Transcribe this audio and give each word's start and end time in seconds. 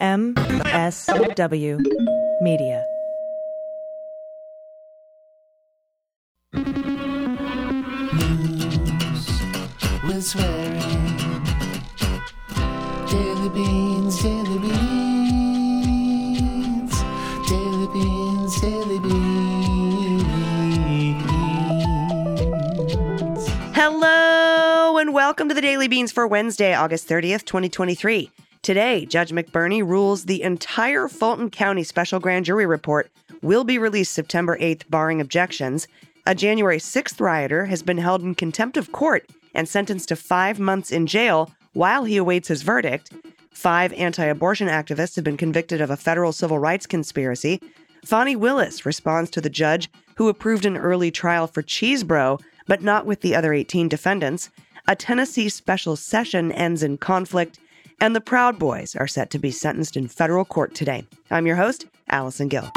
MSW 0.00 1.82
Media. 2.40 2.84
News 6.52 6.78
with 10.04 10.22
swearing. 10.24 10.78
Daily 13.10 13.48
beans, 13.48 14.22
daily 14.22 14.58
beans. 14.60 14.92
Daily 17.48 17.88
beans, 17.92 18.60
daily 18.60 19.00
beans. 19.00 19.48
Hello 23.74 24.96
and 24.98 25.12
welcome 25.12 25.48
to 25.48 25.54
the 25.56 25.60
Daily 25.60 25.88
Beans 25.88 26.12
for 26.12 26.24
Wednesday, 26.28 26.72
August 26.72 27.08
30th, 27.08 27.44
2023. 27.44 28.30
Today, 28.62 29.06
Judge 29.06 29.30
McBurney 29.30 29.86
rules 29.86 30.24
the 30.24 30.42
entire 30.42 31.08
Fulton 31.08 31.50
County 31.50 31.84
special 31.84 32.20
grand 32.20 32.44
jury 32.44 32.66
report 32.66 33.10
will 33.40 33.64
be 33.64 33.78
released 33.78 34.12
September 34.12 34.58
8th, 34.58 34.88
barring 34.90 35.20
objections. 35.20 35.86
A 36.26 36.34
January 36.34 36.78
6th 36.78 37.20
rioter 37.20 37.66
has 37.66 37.82
been 37.82 37.98
held 37.98 38.22
in 38.22 38.34
contempt 38.34 38.76
of 38.76 38.92
court 38.92 39.30
and 39.54 39.68
sentenced 39.68 40.08
to 40.08 40.16
five 40.16 40.58
months 40.58 40.90
in 40.90 41.06
jail 41.06 41.50
while 41.72 42.04
he 42.04 42.16
awaits 42.16 42.48
his 42.48 42.62
verdict. 42.62 43.12
Five 43.50 43.92
anti 43.94 44.24
abortion 44.24 44.68
activists 44.68 45.16
have 45.16 45.24
been 45.24 45.36
convicted 45.36 45.80
of 45.80 45.90
a 45.90 45.96
federal 45.96 46.32
civil 46.32 46.58
rights 46.58 46.86
conspiracy. 46.86 47.60
Fani 48.04 48.36
Willis 48.36 48.84
responds 48.84 49.30
to 49.30 49.40
the 49.40 49.50
judge 49.50 49.90
who 50.16 50.28
approved 50.28 50.66
an 50.66 50.76
early 50.76 51.10
trial 51.10 51.46
for 51.46 51.62
Chesebro, 51.62 52.40
but 52.66 52.82
not 52.82 53.06
with 53.06 53.20
the 53.20 53.34
other 53.34 53.52
18 53.52 53.88
defendants. 53.88 54.50
A 54.86 54.96
Tennessee 54.96 55.48
special 55.48 55.96
session 55.96 56.50
ends 56.52 56.82
in 56.82 56.98
conflict, 56.98 57.58
and 58.00 58.14
the 58.14 58.20
Proud 58.20 58.58
Boys 58.58 58.94
are 58.96 59.06
set 59.06 59.30
to 59.30 59.38
be 59.38 59.50
sentenced 59.50 59.96
in 59.96 60.08
federal 60.08 60.44
court 60.44 60.74
today. 60.74 61.04
I'm 61.30 61.46
your 61.46 61.56
host, 61.56 61.86
Allison 62.08 62.48
Gill. 62.48 62.70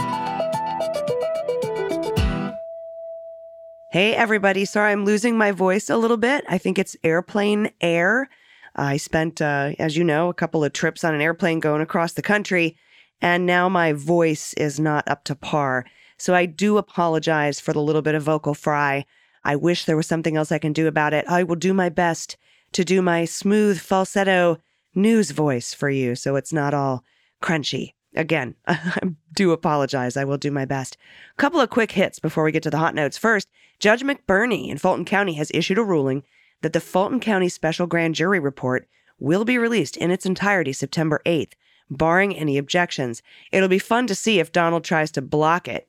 Hey, 3.92 4.16
everybody. 4.16 4.64
Sorry, 4.64 4.92
I'm 4.92 5.04
losing 5.04 5.38
my 5.38 5.52
voice 5.52 5.90
a 5.90 5.98
little 5.98 6.18
bit. 6.18 6.46
I 6.48 6.58
think 6.58 6.80
it's 6.80 6.96
airplane 7.04 7.72
air. 7.82 8.30
I 8.76 8.96
spent, 8.96 9.42
uh, 9.42 9.74
as 9.80 9.98
you 9.98 10.06
know, 10.06 10.30
a 10.30 10.34
couple 10.34 10.64
of 10.64 10.72
trips 10.72 11.04
on 11.04 11.14
an 11.14 11.20
airplane 11.20 11.60
going 11.60 11.82
across 11.82 12.14
the 12.14 12.22
country, 12.22 12.78
and 13.22 13.46
now 13.46 13.68
my 13.68 13.92
voice 13.92 14.54
is 14.54 14.80
not 14.80 15.06
up 15.10 15.26
to 15.26 15.36
par. 15.36 15.86
So 16.18 16.34
I 16.34 16.46
do 16.46 16.78
apologize 16.78 17.60
for 17.60 17.74
the 17.74 17.82
little 17.82 18.02
bit 18.02 18.16
of 18.16 18.24
vocal 18.24 18.54
fry. 18.54 19.06
I 19.44 19.58
wish 19.58 19.84
there 19.84 19.98
was 19.98 20.08
something 20.08 20.38
else 20.38 20.54
I 20.54 20.60
can 20.60 20.72
do 20.72 20.88
about 20.88 21.14
it. 21.14 21.26
I 21.28 21.44
will 21.44 21.56
do 21.56 21.74
my 21.74 21.90
best 21.90 22.38
to 22.72 22.86
do 22.86 23.02
my 23.02 23.26
smooth 23.26 23.78
falsetto 23.80 24.60
news 24.94 25.32
voice 25.32 25.74
for 25.74 25.90
you 25.90 26.16
so 26.16 26.36
it's 26.36 26.54
not 26.54 26.74
all 26.74 27.04
crunchy. 27.42 27.94
Again, 28.16 28.56
I 28.68 29.00
do 29.34 29.52
apologize. 29.52 30.18
I 30.18 30.26
will 30.26 30.38
do 30.38 30.52
my 30.52 30.66
best. 30.66 30.98
Couple 31.38 31.62
of 31.62 31.70
quick 31.70 31.92
hits 31.94 32.20
before 32.20 32.44
we 32.44 32.52
get 32.52 32.64
to 32.64 32.70
the 32.70 32.78
hot 32.78 32.96
notes. 32.96 33.18
First, 33.18 33.48
Judge 33.80 34.04
McBurney 34.04 34.70
in 34.70 34.78
Fulton 34.78 35.06
County 35.06 35.34
has 35.34 35.52
issued 35.54 35.78
a 35.78 35.84
ruling 35.84 36.24
that 36.62 36.74
the 36.74 36.82
Fulton 36.82 37.20
County 37.20 37.50
Special 37.50 37.88
Grand 37.88 38.16
Jury 38.16 38.40
report 38.40 38.88
will 39.20 39.46
be 39.46 39.58
released 39.58 39.98
in 39.98 40.12
its 40.12 40.26
entirety 40.26 40.74
September 40.74 41.22
8th, 41.26 41.54
barring 41.90 42.36
any 42.36 42.58
objections. 42.58 43.22
It'll 43.52 43.70
be 43.70 43.80
fun 43.80 44.08
to 44.08 44.16
see 44.16 44.40
if 44.40 44.52
Donald 44.52 44.84
tries 44.84 45.12
to 45.12 45.22
block 45.22 45.68
it, 45.68 45.88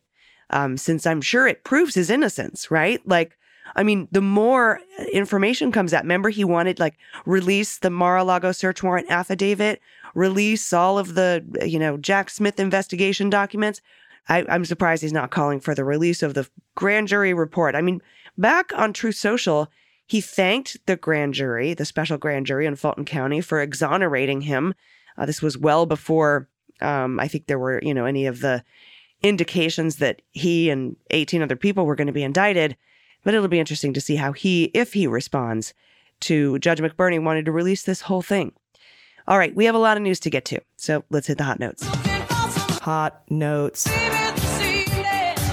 um, 0.51 0.77
since 0.77 1.07
I'm 1.07 1.21
sure 1.21 1.47
it 1.47 1.65
proves 1.65 1.95
his 1.95 2.11
innocence, 2.11 2.71
right? 2.71 3.07
Like, 3.07 3.37
I 3.75 3.83
mean, 3.83 4.09
the 4.13 4.21
more 4.21 4.81
information 5.13 5.73
comes 5.73 5.95
out, 5.95 6.03
remember 6.03 6.29
he 6.29 6.45
wanted 6.45 6.79
like 6.79 6.99
release 7.25 7.79
the 7.79 7.91
Mar-a-Lago 7.91 8.53
search 8.53 8.83
warrant 8.83 9.11
affidavit, 9.11 9.81
release 10.15 10.73
all 10.73 10.99
of 10.99 11.15
the, 11.15 11.45
you 11.65 11.79
know, 11.79 11.97
Jack 11.97 12.31
Smith 12.31 12.61
investigation 12.61 13.31
documents. 13.31 13.81
I, 14.29 14.45
I'm 14.49 14.65
surprised 14.65 15.03
he's 15.03 15.13
not 15.13 15.31
calling 15.31 15.61
for 15.61 15.75
the 15.75 15.85
release 15.85 16.23
of 16.23 16.35
the 16.35 16.49
grand 16.75 17.09
jury 17.09 17.35
report. 17.35 17.75
I 17.75 17.81
mean, 17.81 18.01
back 18.39 18.73
on 18.77 18.93
Truth 18.93 19.17
Social, 19.17 19.69
he 20.07 20.21
thanked 20.21 20.77
the 20.87 20.97
grand 20.97 21.35
jury, 21.35 21.75
the 21.75 21.85
special 21.85 22.19
grand 22.19 22.47
jury 22.47 22.67
in 22.67 22.77
Fulton 22.77 23.05
County, 23.05 23.41
for 23.41 23.61
exonerating 23.61 24.43
him. 24.43 24.75
Uh, 25.17 25.27
this 25.27 25.43
was 25.43 25.59
well 25.59 25.87
before 25.87 26.49
um, 26.83 27.21
I 27.21 27.29
think 27.29 27.47
there 27.47 27.59
were, 27.59 27.81
you 27.83 27.95
know, 27.95 28.05
any 28.05 28.27
of 28.27 28.41
the 28.41 28.65
indications 29.23 29.97
that 29.97 30.21
he 30.33 30.69
and 30.69 30.97
18 31.11 31.43
other 31.43 31.57
people 31.57 31.87
were 31.87 31.95
going 31.95 32.09
to 32.09 32.13
be 32.13 32.25
indicted. 32.25 32.77
But 33.23 33.35
it'll 33.35 33.49
be 33.49 33.61
interesting 33.61 33.93
to 33.95 34.01
see 34.01 34.17
how 34.17 34.33
he, 34.33 34.65
if 34.75 34.93
he 34.93 35.07
responds 35.07 35.75
to 36.21 36.59
Judge 36.59 36.81
McBurney 36.81 37.23
wanting 37.23 37.45
to 37.45 37.53
release 37.53 37.83
this 37.83 38.03
whole 38.03 38.23
thing. 38.23 38.53
All 39.29 39.39
right, 39.39 39.55
we 39.55 39.67
have 39.67 39.75
a 39.75 39.79
lot 39.79 39.97
of 39.97 40.03
news 40.03 40.19
to 40.21 40.31
get 40.31 40.45
to, 40.47 40.61
so 40.77 41.05
let's 41.11 41.29
hit 41.29 41.39
the 41.39 41.45
hot 41.45 41.61
notes. 41.61 41.85
Hot 42.81 43.23
notes. 43.31 43.89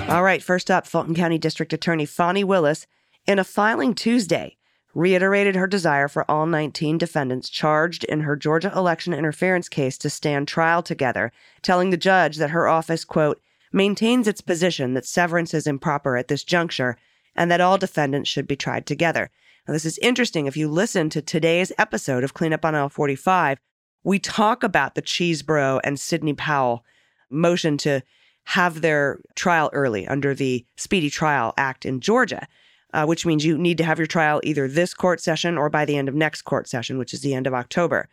All 0.09 0.23
right, 0.23 0.41
first 0.41 0.71
up, 0.71 0.87
Fulton 0.87 1.13
County 1.13 1.37
District 1.37 1.71
Attorney 1.71 2.05
Fani 2.05 2.43
Willis, 2.43 2.87
in 3.27 3.37
a 3.37 3.43
filing 3.43 3.93
Tuesday, 3.93 4.57
reiterated 4.95 5.55
her 5.55 5.67
desire 5.67 6.07
for 6.07 6.29
all 6.29 6.47
19 6.47 6.97
defendants 6.97 7.47
charged 7.47 8.03
in 8.05 8.21
her 8.21 8.35
Georgia 8.35 8.71
election 8.75 9.13
interference 9.13 9.69
case 9.69 9.99
to 9.99 10.09
stand 10.09 10.47
trial 10.47 10.81
together, 10.81 11.31
telling 11.61 11.91
the 11.91 11.97
judge 11.97 12.37
that 12.37 12.49
her 12.49 12.67
office, 12.67 13.05
quote, 13.05 13.39
maintains 13.71 14.27
its 14.27 14.41
position 14.41 14.95
that 14.95 15.05
severance 15.05 15.53
is 15.53 15.67
improper 15.67 16.17
at 16.17 16.27
this 16.27 16.43
juncture 16.43 16.97
and 17.39 17.49
that 17.49 17.61
all 17.61 17.77
defendants 17.77 18.29
should 18.29 18.47
be 18.47 18.57
tried 18.57 18.85
together. 18.85 19.31
Now, 19.65 19.73
this 19.73 19.85
is 19.85 19.97
interesting. 19.99 20.45
If 20.45 20.57
you 20.57 20.67
listen 20.67 21.09
to 21.11 21.21
today's 21.21 21.71
episode 21.77 22.25
of 22.25 22.33
Cleanup 22.33 22.65
on 22.65 22.75
Aisle 22.75 22.89
45, 22.89 23.59
we 24.03 24.19
talk 24.19 24.61
about 24.61 24.95
the 24.95 25.01
Chesebro 25.01 25.79
and 25.85 25.97
Sidney 25.97 26.33
Powell 26.33 26.83
motion 27.29 27.77
to 27.77 28.01
have 28.43 28.81
their 28.81 29.19
trial 29.35 29.69
early 29.71 30.05
under 30.05 30.35
the 30.35 30.65
Speedy 30.75 31.09
Trial 31.09 31.53
Act 31.57 31.85
in 31.85 32.01
Georgia, 32.01 32.45
uh, 32.93 33.05
which 33.05 33.25
means 33.25 33.45
you 33.45 33.57
need 33.57 33.77
to 33.77 33.85
have 33.85 33.99
your 33.99 34.07
trial 34.07 34.41
either 34.43 34.67
this 34.67 34.93
court 34.93 35.21
session 35.21 35.57
or 35.57 35.69
by 35.69 35.85
the 35.85 35.95
end 35.95 36.09
of 36.09 36.15
next 36.15 36.41
court 36.41 36.67
session, 36.67 36.97
which 36.97 37.13
is 37.13 37.21
the 37.21 37.33
end 37.33 37.47
of 37.47 37.53
October. 37.53 38.09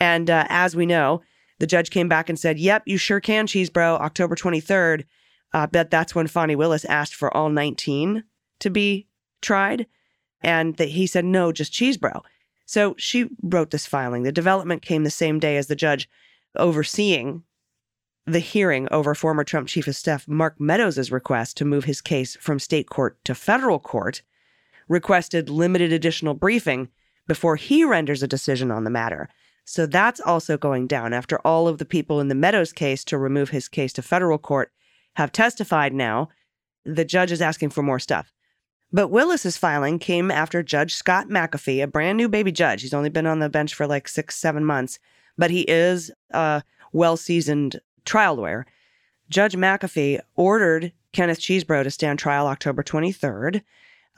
And 0.00 0.30
uh, 0.30 0.46
as 0.48 0.74
we 0.74 0.86
know, 0.86 1.20
the 1.58 1.66
judge 1.66 1.90
came 1.90 2.08
back 2.08 2.30
and 2.30 2.38
said, 2.38 2.58
Yep, 2.58 2.84
you 2.86 2.96
sure 2.96 3.20
can, 3.20 3.46
Chesebro, 3.46 4.00
October 4.00 4.34
23rd. 4.34 5.04
Uh, 5.52 5.66
but 5.66 5.90
that's 5.90 6.14
when 6.14 6.26
Fani 6.26 6.56
Willis 6.56 6.86
asked 6.86 7.14
for 7.14 7.36
all 7.36 7.50
19 7.50 8.24
to 8.62 8.70
be 8.70 9.06
tried. 9.40 9.86
And 10.40 10.76
that 10.76 10.88
he 10.88 11.06
said, 11.06 11.24
No, 11.24 11.52
just 11.52 11.72
Chesebro. 11.72 12.22
So 12.66 12.94
she 12.98 13.28
wrote 13.42 13.70
this 13.70 13.86
filing. 13.86 14.22
The 14.22 14.32
development 14.32 14.82
came 14.82 15.04
the 15.04 15.10
same 15.10 15.38
day 15.38 15.56
as 15.56 15.66
the 15.66 15.76
judge 15.76 16.08
overseeing 16.56 17.44
the 18.26 18.38
hearing 18.38 18.88
over 18.90 19.14
former 19.14 19.44
Trump 19.44 19.68
chief 19.68 19.86
of 19.86 19.96
staff 19.96 20.28
Mark 20.28 20.60
Meadows' 20.60 21.10
request 21.10 21.56
to 21.56 21.64
move 21.64 21.84
his 21.84 22.00
case 22.00 22.36
from 22.36 22.58
state 22.58 22.88
court 22.88 23.18
to 23.24 23.34
federal 23.34 23.78
court, 23.78 24.22
requested 24.88 25.48
limited 25.48 25.92
additional 25.92 26.34
briefing 26.34 26.88
before 27.26 27.56
he 27.56 27.84
renders 27.84 28.22
a 28.22 28.28
decision 28.28 28.70
on 28.70 28.84
the 28.84 28.90
matter. 28.90 29.28
So 29.64 29.86
that's 29.86 30.20
also 30.20 30.56
going 30.56 30.86
down 30.86 31.12
after 31.12 31.38
all 31.40 31.68
of 31.68 31.78
the 31.78 31.84
people 31.84 32.20
in 32.20 32.28
the 32.28 32.34
Meadows 32.34 32.72
case 32.72 33.04
to 33.04 33.18
remove 33.18 33.50
his 33.50 33.68
case 33.68 33.92
to 33.94 34.02
federal 34.02 34.38
court 34.38 34.72
have 35.16 35.32
testified 35.32 35.92
now. 35.92 36.28
The 36.84 37.04
judge 37.04 37.32
is 37.32 37.42
asking 37.42 37.70
for 37.70 37.82
more 37.82 37.98
stuff. 37.98 38.32
But 38.92 39.08
Willis's 39.08 39.56
filing 39.56 39.98
came 39.98 40.30
after 40.30 40.62
Judge 40.62 40.94
Scott 40.94 41.28
McAfee, 41.28 41.82
a 41.82 41.86
brand 41.86 42.18
new 42.18 42.28
baby 42.28 42.52
judge. 42.52 42.82
He's 42.82 42.92
only 42.92 43.08
been 43.08 43.26
on 43.26 43.38
the 43.38 43.48
bench 43.48 43.74
for 43.74 43.86
like 43.86 44.06
six, 44.06 44.36
seven 44.36 44.64
months, 44.64 44.98
but 45.38 45.50
he 45.50 45.62
is 45.62 46.10
a 46.30 46.62
well 46.92 47.16
seasoned 47.16 47.80
trial 48.04 48.34
lawyer. 48.34 48.66
Judge 49.30 49.54
McAfee 49.54 50.20
ordered 50.36 50.92
Kenneth 51.12 51.40
Chesebro 51.40 51.82
to 51.82 51.90
stand 51.90 52.18
trial 52.18 52.46
October 52.46 52.82
23rd. 52.82 53.62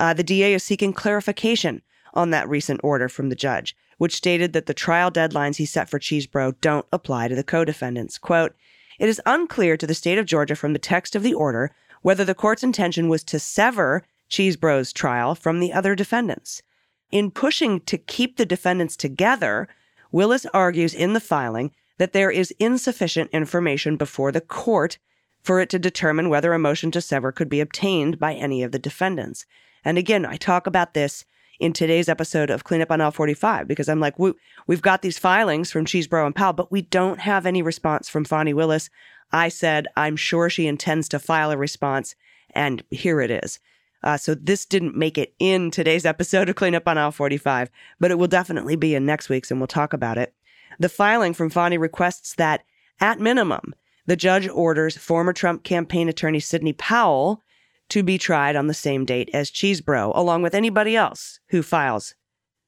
Uh, 0.01 0.13
the 0.13 0.25
DA 0.25 0.55
is 0.55 0.65
seeking 0.65 0.93
clarification 0.93 1.83
on 2.15 2.31
that 2.31 2.49
recent 2.49 2.81
order 2.83 3.09
from 3.09 3.29
the 3.29 3.37
judge, 3.37 3.77
which 3.99 4.17
stated 4.17 4.53
that 4.53 4.67
the 4.67 4.75
trial 4.75 5.11
deadlines 5.11 5.57
he 5.57 5.67
set 5.67 5.89
for 5.89 6.01
Chesebro 6.01 6.55
don't 6.61 6.87
apply 6.93 7.29
to 7.29 7.37
the 7.37 7.45
co 7.45 7.65
defendants. 7.65 8.19
Quote, 8.19 8.57
it 8.99 9.09
is 9.09 9.23
unclear 9.25 9.77
to 9.77 9.87
the 9.87 9.95
state 9.95 10.19
of 10.19 10.27
Georgia 10.27 10.57
from 10.57 10.73
the 10.73 10.79
text 10.81 11.15
of 11.15 11.23
the 11.23 11.35
order 11.35 11.73
whether 12.03 12.25
the 12.25 12.35
court's 12.35 12.63
intention 12.63 13.09
was 13.09 13.25
to 13.25 13.39
sever 13.39 14.05
Chesebro's 14.29 14.93
trial 14.93 15.35
from 15.35 15.61
the 15.61 15.73
other 15.73 15.95
defendants. 15.95 16.63
In 17.11 17.31
pushing 17.31 17.81
to 17.83 17.99
keep 17.99 18.37
the 18.37 18.47
defendants 18.47 18.97
together, 18.97 19.69
Willis 20.11 20.47
argues 20.47 20.95
in 20.95 21.13
the 21.13 21.21
filing 21.21 21.73
that 21.99 22.13
there 22.13 22.31
is 22.31 22.55
insufficient 22.59 23.31
information 23.33 23.97
before 23.97 24.33
the 24.33 24.41
court 24.41 24.99
for 25.43 25.61
it 25.61 25.69
to 25.69 25.79
determine 25.79 26.29
whether 26.29 26.53
a 26.53 26.59
motion 26.59 26.91
to 26.91 27.01
sever 27.01 27.31
could 27.31 27.49
be 27.49 27.61
obtained 27.61 28.19
by 28.19 28.35
any 28.35 28.63
of 28.63 28.73
the 28.73 28.79
defendants. 28.79 29.45
And 29.85 29.99
again, 29.99 30.25
I 30.25 30.37
talk 30.37 30.67
about 30.67 30.95
this 30.95 31.25
in 31.61 31.73
today's 31.73 32.09
episode 32.09 32.51
of 32.51 32.65
Cleanup 32.65 32.91
on 32.91 33.01
Aisle 33.01 33.11
45 33.11 33.69
because 33.69 33.89
I'm 33.89 34.01
like, 34.01 34.19
we, 34.19 34.33
have 34.69 34.83
got 34.83 35.03
these 35.03 35.19
filings 35.19 35.71
from 35.71 35.85
Chesebro 35.85 36.27
and 36.27 36.35
Powell, 36.35 36.55
but 36.55 36.73
we 36.73 36.83
don't 36.83 37.21
have 37.21 37.47
any 37.47 37.63
response 37.63 38.09
from 38.09 38.25
Fani 38.25 38.55
Willis. 38.55 38.91
I 39.33 39.49
said, 39.49 39.87
I'm 39.97 40.17
sure 40.17 40.51
she 40.51 40.67
intends 40.67 41.09
to 41.11 41.19
file 41.19 41.51
a 41.51 41.57
response, 41.57 42.15
and 42.55 42.83
here 42.91 43.21
it 43.21 43.31
is. 43.31 43.61
Uh, 44.05 44.19
so 44.19 44.35
this 44.35 44.67
didn't 44.67 44.97
make 44.97 45.17
it 45.17 45.35
in 45.39 45.71
today's 45.71 46.05
episode 46.05 46.51
of 46.51 46.57
Cleanup 46.57 46.87
on 46.87 46.99
Aisle 46.99 47.11
45, 47.11 47.71
but 47.99 48.11
it 48.11 48.19
will 48.19 48.29
definitely 48.29 48.77
be 48.77 48.95
in 48.95 49.07
next 49.07 49.31
week's, 49.31 49.51
and 49.51 49.59
we'll 49.59 49.67
talk 49.67 49.95
about 49.95 50.19
it. 50.19 50.35
The 50.79 50.91
filing 50.91 51.33
from 51.33 51.49
Fani 51.51 51.79
requests 51.79 52.35
that 52.35 52.65
At 53.01 53.19
minimum, 53.19 53.75
the 54.07 54.15
judge 54.15 54.47
orders 54.47 54.97
former 54.97 55.33
Trump 55.33 55.65
campaign 55.65 56.09
attorney 56.09 56.39
Sidney 56.39 56.75
Powell 56.75 57.43
to 57.89 58.03
be 58.03 58.19
tried 58.19 58.57
on 58.57 58.67
the 58.67 58.75
same 58.75 59.05
date 59.05 59.31
as 59.33 59.51
Chesebro, 59.51 60.13
along 60.15 60.43
with 60.43 60.55
anybody 60.55 60.95
else 60.95 61.41
who 61.49 61.63
files 61.63 62.15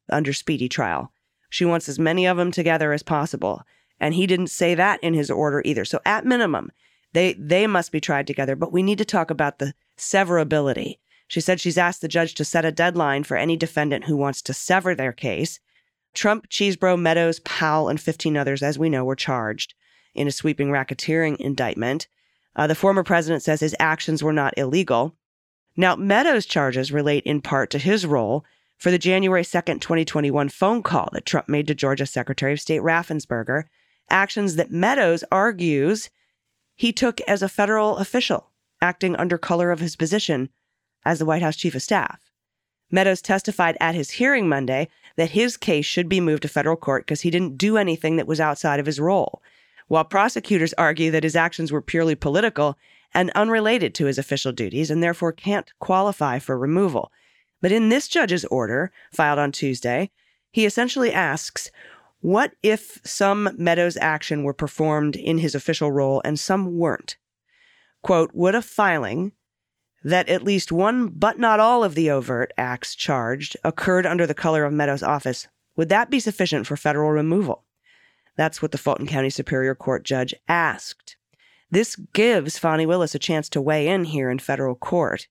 under 0.08 0.32
speedy 0.32 0.68
trial. 0.68 1.12
She 1.50 1.64
wants 1.64 1.88
as 1.88 1.98
many 1.98 2.26
of 2.26 2.38
them 2.38 2.50
together 2.50 2.92
as 2.92 3.02
possible. 3.02 3.62
And 4.00 4.14
he 4.14 4.26
didn't 4.26 4.48
say 4.48 4.74
that 4.74 5.02
in 5.02 5.14
his 5.14 5.30
order 5.30 5.62
either. 5.64 5.84
So 5.84 6.00
at 6.04 6.26
minimum, 6.26 6.70
they 7.12 7.34
they 7.34 7.66
must 7.66 7.92
be 7.92 8.00
tried 8.00 8.26
together, 8.26 8.56
but 8.56 8.72
we 8.72 8.82
need 8.82 8.98
to 8.98 9.04
talk 9.04 9.30
about 9.30 9.58
the 9.58 9.74
severability. 9.96 10.98
She 11.28 11.40
said 11.40 11.60
she's 11.60 11.78
asked 11.78 12.00
the 12.00 12.08
judge 12.08 12.34
to 12.34 12.44
set 12.44 12.64
a 12.64 12.72
deadline 12.72 13.24
for 13.24 13.36
any 13.36 13.56
defendant 13.56 14.04
who 14.04 14.16
wants 14.16 14.42
to 14.42 14.54
sever 14.54 14.94
their 14.94 15.12
case. 15.12 15.60
Trump, 16.14 16.48
Chesebro, 16.48 16.98
Meadows, 16.98 17.40
Powell, 17.40 17.88
and 17.88 18.00
15 18.00 18.36
others, 18.36 18.62
as 18.62 18.78
we 18.78 18.88
know, 18.88 19.04
were 19.04 19.16
charged 19.16 19.74
in 20.14 20.26
a 20.26 20.32
sweeping 20.32 20.68
racketeering 20.68 21.36
indictment. 21.36 22.08
Uh, 22.54 22.66
the 22.66 22.74
former 22.74 23.02
president 23.02 23.42
says 23.42 23.60
his 23.60 23.76
actions 23.78 24.22
were 24.22 24.32
not 24.32 24.54
illegal. 24.56 25.14
Now, 25.76 25.94
Meadows' 25.94 26.46
charges 26.46 26.90
relate 26.90 27.24
in 27.24 27.42
part 27.42 27.70
to 27.70 27.78
his 27.78 28.06
role 28.06 28.44
for 28.78 28.90
the 28.90 28.98
January 28.98 29.42
2nd, 29.42 29.80
2021 29.80 30.48
phone 30.48 30.82
call 30.82 31.10
that 31.12 31.26
Trump 31.26 31.48
made 31.48 31.66
to 31.66 31.74
Georgia 31.74 32.06
Secretary 32.06 32.52
of 32.52 32.60
State 32.60 32.80
Raffensperger, 32.80 33.64
actions 34.08 34.56
that 34.56 34.70
Meadows 34.70 35.24
argues 35.30 36.08
he 36.74 36.92
took 36.92 37.20
as 37.22 37.42
a 37.42 37.48
federal 37.48 37.96
official, 37.98 38.50
acting 38.80 39.16
under 39.16 39.36
color 39.36 39.70
of 39.70 39.80
his 39.80 39.96
position 39.96 40.48
as 41.06 41.20
the 41.20 41.24
White 41.24 41.40
House 41.40 41.56
chief 41.56 41.74
of 41.74 41.82
staff. 41.82 42.20
Meadows 42.90 43.22
testified 43.22 43.76
at 43.80 43.94
his 43.94 44.10
hearing 44.10 44.48
Monday 44.48 44.88
that 45.16 45.30
his 45.30 45.56
case 45.56 45.86
should 45.86 46.08
be 46.08 46.20
moved 46.20 46.42
to 46.42 46.48
federal 46.48 46.76
court 46.76 47.06
because 47.06 47.22
he 47.22 47.30
didn't 47.30 47.56
do 47.56 47.76
anything 47.76 48.16
that 48.16 48.26
was 48.26 48.40
outside 48.40 48.78
of 48.78 48.86
his 48.86 49.00
role, 49.00 49.42
while 49.88 50.04
prosecutors 50.04 50.74
argue 50.74 51.10
that 51.10 51.24
his 51.24 51.36
actions 51.36 51.72
were 51.72 51.80
purely 51.80 52.14
political 52.14 52.76
and 53.14 53.30
unrelated 53.30 53.94
to 53.94 54.06
his 54.06 54.18
official 54.18 54.52
duties 54.52 54.90
and 54.90 55.02
therefore 55.02 55.32
can't 55.32 55.72
qualify 55.78 56.38
for 56.38 56.58
removal. 56.58 57.10
But 57.62 57.72
in 57.72 57.88
this 57.88 58.08
judge's 58.08 58.44
order, 58.46 58.92
filed 59.12 59.38
on 59.38 59.52
Tuesday, 59.52 60.10
he 60.52 60.66
essentially 60.66 61.12
asks 61.12 61.70
what 62.20 62.52
if 62.62 63.00
some 63.04 63.50
Meadows 63.56 63.96
action 63.98 64.42
were 64.42 64.54
performed 64.54 65.16
in 65.16 65.38
his 65.38 65.54
official 65.54 65.92
role 65.92 66.20
and 66.24 66.40
some 66.40 66.76
weren't? 66.76 67.16
Quote, 68.02 68.30
would 68.34 68.54
a 68.54 68.62
filing 68.62 69.32
that 70.06 70.28
at 70.28 70.44
least 70.44 70.70
one 70.70 71.08
but 71.08 71.36
not 71.36 71.58
all 71.58 71.82
of 71.82 71.96
the 71.96 72.08
overt 72.08 72.52
acts 72.56 72.94
charged 72.94 73.56
occurred 73.64 74.06
under 74.06 74.24
the 74.24 74.34
color 74.34 74.64
of 74.64 74.72
Meadows' 74.72 75.02
office, 75.02 75.48
would 75.74 75.88
that 75.88 76.10
be 76.10 76.20
sufficient 76.20 76.64
for 76.64 76.76
federal 76.76 77.10
removal? 77.10 77.64
That's 78.36 78.62
what 78.62 78.70
the 78.70 78.78
Fulton 78.78 79.08
County 79.08 79.30
Superior 79.30 79.74
Court 79.74 80.04
judge 80.04 80.32
asked. 80.46 81.16
This 81.72 81.96
gives 82.12 82.56
Fani 82.56 82.86
Willis 82.86 83.16
a 83.16 83.18
chance 83.18 83.48
to 83.48 83.60
weigh 83.60 83.88
in 83.88 84.04
here 84.04 84.30
in 84.30 84.38
federal 84.38 84.76
court. 84.76 85.26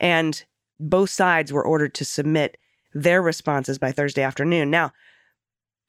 And 0.00 0.44
both 0.80 1.10
sides 1.10 1.52
were 1.52 1.64
ordered 1.64 1.94
to 1.94 2.04
submit 2.04 2.56
their 2.92 3.22
responses 3.22 3.78
by 3.78 3.92
Thursday 3.92 4.22
afternoon. 4.22 4.68
Now, 4.68 4.92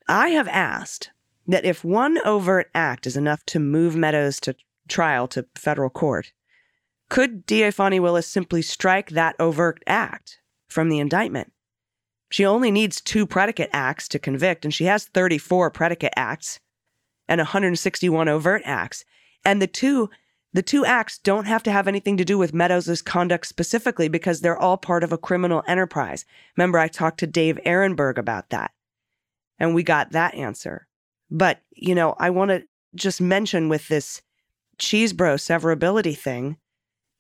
I 0.08 0.30
have 0.30 0.48
asked 0.50 1.10
that 1.48 1.66
if 1.66 1.84
one 1.84 2.20
overt 2.24 2.70
act 2.76 3.08
is 3.08 3.18
enough 3.18 3.44
to 3.48 3.60
move 3.60 3.96
Meadows 3.96 4.40
to 4.42 4.56
trial 4.88 5.28
to 5.30 5.48
federal 5.56 5.90
court, 5.90 6.32
could 7.10 7.46
DA 7.46 7.72
Fani 7.72 8.00
Willis 8.00 8.28
simply 8.28 8.62
strike 8.62 9.10
that 9.12 9.36
overt 9.40 9.84
act 9.88 10.40
from 10.68 10.90
the 10.90 11.00
indictment? 11.00 11.52
She 12.32 12.46
only 12.46 12.70
needs 12.70 13.02
two 13.02 13.26
predicate 13.26 13.72
acts 13.74 14.08
to 14.10 14.20
convict, 14.20 14.64
and 14.64 14.74
she 14.74 14.86
has 14.86 15.06
34 15.06 15.72
predicate 15.72 16.14
acts 16.16 16.60
and 17.28 17.40
161 17.40 18.28
overt 18.28 18.62
acts. 18.66 19.04
And 19.44 19.62
the 19.62 19.68
two 19.68 20.10
the 20.52 20.64
two 20.64 20.84
acts 20.84 21.20
don't 21.20 21.46
have 21.46 21.62
to 21.62 21.72
have 21.72 21.88
anything 21.88 22.18
to 22.18 22.26
do 22.26 22.36
with 22.36 22.56
Meadows' 22.56 23.04
conduct 23.04 23.46
specifically 23.46 24.08
because 24.08 24.42
they're 24.42 24.58
all 24.58 24.78
part 24.78 25.04
of 25.04 25.12
a 25.12 25.18
criminal 25.18 25.62
enterprise. 25.68 26.26
Remember, 26.58 26.80
I 26.80 26.88
talked 26.88 27.20
to 27.20 27.28
Dave 27.28 27.60
Aronberg 27.68 28.18
about 28.18 28.50
that 28.50 28.72
and 29.60 29.76
we 29.76 29.84
got 29.84 30.12
that 30.12 30.34
answer. 30.34 30.88
But, 31.30 31.62
you 31.72 31.94
know, 31.94 32.16
I 32.18 32.32
want 32.32 32.50
to 32.50 32.64
just 32.96 33.22
mention 33.22 33.70
with 33.70 33.88
this 33.90 34.24
Chesebro 34.80 35.36
severability 35.36 36.18
thing, 36.18 36.58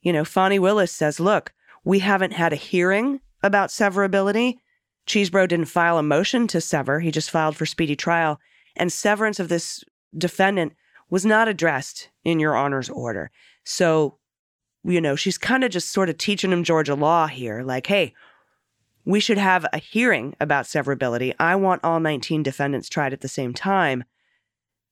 you 0.01 0.13
know, 0.13 0.25
Fani 0.25 0.59
Willis 0.59 0.91
says, 0.91 1.19
look, 1.19 1.53
we 1.83 1.99
haven't 1.99 2.33
had 2.33 2.53
a 2.53 2.57
hearing 2.57 3.21
about 3.43 3.69
severability. 3.69 4.59
Chesebro 5.07 5.47
didn't 5.47 5.65
file 5.65 5.97
a 5.97 6.03
motion 6.03 6.47
to 6.47 6.61
sever, 6.61 6.99
he 6.99 7.11
just 7.11 7.31
filed 7.31 7.55
for 7.55 7.65
speedy 7.65 7.95
trial. 7.95 8.39
And 8.75 8.93
severance 8.93 9.39
of 9.39 9.49
this 9.49 9.83
defendant 10.17 10.73
was 11.09 11.25
not 11.25 11.47
addressed 11.47 12.09
in 12.23 12.39
your 12.39 12.55
honor's 12.55 12.89
order. 12.89 13.31
So, 13.63 14.17
you 14.83 15.01
know, 15.01 15.15
she's 15.15 15.37
kind 15.37 15.63
of 15.63 15.71
just 15.71 15.91
sort 15.91 16.09
of 16.09 16.17
teaching 16.17 16.51
him 16.51 16.63
Georgia 16.63 16.95
law 16.95 17.27
here 17.27 17.63
like, 17.63 17.87
hey, 17.87 18.13
we 19.05 19.19
should 19.19 19.37
have 19.37 19.65
a 19.73 19.79
hearing 19.79 20.35
about 20.39 20.65
severability. 20.65 21.33
I 21.39 21.55
want 21.55 21.83
all 21.83 21.99
19 21.99 22.43
defendants 22.43 22.89
tried 22.89 23.13
at 23.13 23.21
the 23.21 23.27
same 23.27 23.53
time. 23.53 24.03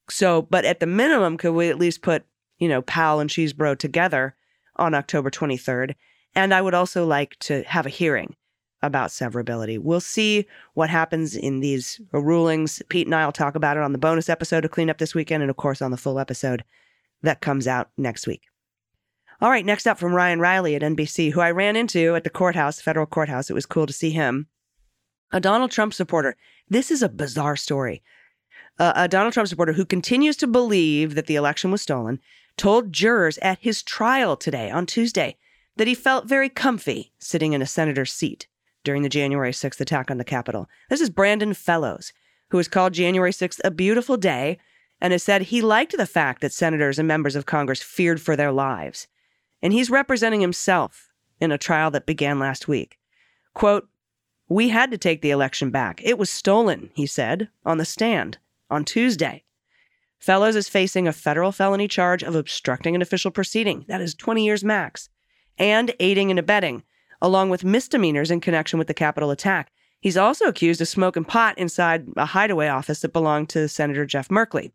So, 0.10 0.42
but 0.42 0.66
at 0.66 0.80
the 0.80 0.88
minimum, 0.88 1.38
could 1.38 1.54
we 1.54 1.70
at 1.70 1.78
least 1.78 2.02
put, 2.02 2.26
you 2.58 2.68
know, 2.68 2.82
Powell 2.82 3.20
and 3.20 3.30
Chesebro 3.30 3.78
together 3.78 4.36
on 4.78 4.94
October 4.94 5.30
23rd? 5.30 5.96
And 6.36 6.54
I 6.54 6.62
would 6.62 6.74
also 6.74 7.06
like 7.06 7.38
to 7.40 7.64
have 7.64 7.86
a 7.86 7.90
hearing 7.90 8.36
about 8.82 9.10
severability. 9.10 9.80
We'll 9.80 10.00
see 10.00 10.46
what 10.74 10.90
happens 10.90 11.36
in 11.36 11.60
these 11.60 12.00
rulings. 12.12 12.82
Pete 12.90 13.08
and 13.08 13.16
I 13.16 13.26
will 13.26 13.32
talk 13.32 13.56
about 13.56 13.78
it 13.78 13.84
on 13.84 13.92
the 13.92 13.98
bonus 13.98 14.30
episode 14.30 14.66
of 14.66 14.72
Clean 14.72 14.90
Up 14.90 15.00
this 15.00 15.16
weekend, 15.16 15.42
and 15.42 15.50
of 15.50 15.58
course 15.58 15.82
on 15.82 15.92
the 15.92 15.98
full 15.98 16.20
episode 16.20 16.64
that 17.24 17.42
comes 17.42 17.68
out 17.68 17.90
next 17.98 18.28
week. 18.28 18.44
All 19.40 19.50
right, 19.50 19.66
next 19.66 19.88
up 19.88 20.00
from 20.00 20.14
Ryan 20.14 20.40
Reilly 20.40 20.76
at 20.76 20.82
NBC, 20.82 21.32
who 21.32 21.42
I 21.42 21.52
ran 21.52 21.76
into 21.76 22.16
at 22.16 22.24
the 22.24 22.30
courthouse, 22.30 22.82
federal 22.82 23.06
courthouse. 23.06 23.50
It 23.50 23.54
was 23.54 23.66
cool 23.66 23.86
to 23.86 23.94
see 23.94 24.12
him. 24.12 24.48
A 25.32 25.40
Donald 25.40 25.72
Trump 25.72 25.94
supporter. 25.94 26.36
This 26.70 26.90
is 26.90 27.04
a 27.04 27.10
bizarre 27.10 27.56
story. 27.56 28.02
Uh, 28.80 28.94
a 28.96 29.08
Donald 29.08 29.34
Trump 29.34 29.48
supporter 29.48 29.74
who 29.74 29.86
continues 29.86 30.38
to 30.38 30.48
believe 30.48 31.16
that 31.16 31.28
the 31.28 31.36
election 31.36 31.72
was 31.72 31.82
stolen 31.82 32.20
told 32.58 32.92
jurors 32.92 33.38
at 33.40 33.60
his 33.60 33.84
trial 33.84 34.36
today 34.36 34.70
on 34.70 34.86
Tuesday 34.86 35.38
that 35.78 35.88
he 35.88 35.96
felt 35.96 36.28
very 36.28 36.50
comfy 36.50 37.14
sitting 37.20 37.54
in 37.54 37.62
a 37.62 37.68
senator's 37.68 38.12
seat 38.12 38.48
during 38.84 39.04
the 39.04 39.10
January 39.10 39.52
6th 39.52 39.80
attack 39.80 40.10
on 40.10 40.18
the 40.18 40.24
Capitol. 40.24 40.68
This 40.90 41.02
is 41.02 41.10
Brandon 41.10 41.54
Fellows, 41.54 42.14
who 42.50 42.58
has 42.58 42.68
called 42.68 42.94
January 42.94 43.32
6th 43.32 43.60
a 43.64 43.72
beautiful 43.72 44.18
day 44.18 44.58
and 45.00 45.12
has 45.12 45.24
said 45.24 45.44
he 45.44 45.62
liked 45.62 45.96
the 45.96 46.08
fact 46.08 46.42
that 46.42 46.52
senators 46.52 46.98
and 46.98 47.08
members 47.08 47.36
of 47.36 47.46
Congress 47.46 47.84
feared 47.84 48.20
for 48.20 48.36
their 48.36 48.52
lives 48.52 49.08
and 49.62 49.74
he's 49.74 49.90
representing 49.90 50.42
himself 50.42 51.10
in 51.40 51.52
a 51.52 51.58
trial 51.58 51.92
that 51.92 52.06
began 52.06 52.40
last 52.40 52.68
week. 52.68 52.98
Quote, 53.54 53.88
We 54.48 54.70
had 54.70 54.92
to 54.92 54.98
take 54.98 55.22
the 55.22 55.32
election 55.32 55.72
back. 55.72 56.02
It 56.04 56.18
was 56.18 56.30
stolen, 56.30 56.90
he 56.94 57.06
said 57.06 57.50
on 57.66 57.78
the 57.78 57.86
stand 57.86 58.38
on 58.70 58.86
Tuesday. 58.86 59.44
Fellows 60.20 60.56
is 60.56 60.70
facing 60.70 61.08
a 61.08 61.14
federal 61.14 61.52
felony 61.52 61.88
charge 61.88 62.24
of 62.24 62.36
obstructing 62.36 62.96
an 62.96 63.02
official 63.02 63.32
proceeding, 63.32 63.86
that 63.88 64.02
is 64.02 64.16
20 64.16 64.44
years 64.44 64.64
max, 64.64 65.10
and 65.58 65.94
aiding 66.00 66.30
and 66.30 66.40
abetting, 66.40 66.84
along 67.22 67.50
with 67.50 67.64
misdemeanors 67.64 68.32
in 68.32 68.42
connection 68.42 68.80
with 68.80 68.88
the 68.88 68.94
Capitol 68.94 69.32
attack. 69.32 69.72
He's 70.00 70.18
also 70.18 70.46
accused 70.46 70.82
of 70.82 70.88
smoking 70.88 71.26
pot 71.26 71.58
inside 71.58 72.08
a 72.16 72.26
hideaway 72.26 72.68
office 72.68 73.02
that 73.02 73.14
belonged 73.14 73.50
to 73.50 73.68
Senator 73.68 74.06
Jeff 74.06 74.30
Merkley. 74.30 74.72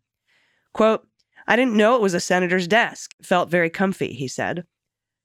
Quote, 0.73 1.07
I 1.47 1.55
didn't 1.55 1.75
know 1.75 1.95
it 1.95 2.01
was 2.01 2.13
a 2.13 2.19
senator's 2.19 2.67
desk. 2.67 3.13
Felt 3.21 3.49
very 3.49 3.69
comfy, 3.69 4.13
he 4.13 4.27
said. 4.27 4.65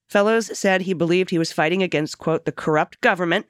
Fellows 0.08 0.56
said 0.58 0.82
he 0.82 0.94
believed 0.94 1.30
he 1.30 1.38
was 1.38 1.52
fighting 1.52 1.82
against, 1.82 2.18
quote, 2.18 2.44
the 2.44 2.52
corrupt 2.52 3.00
government 3.00 3.46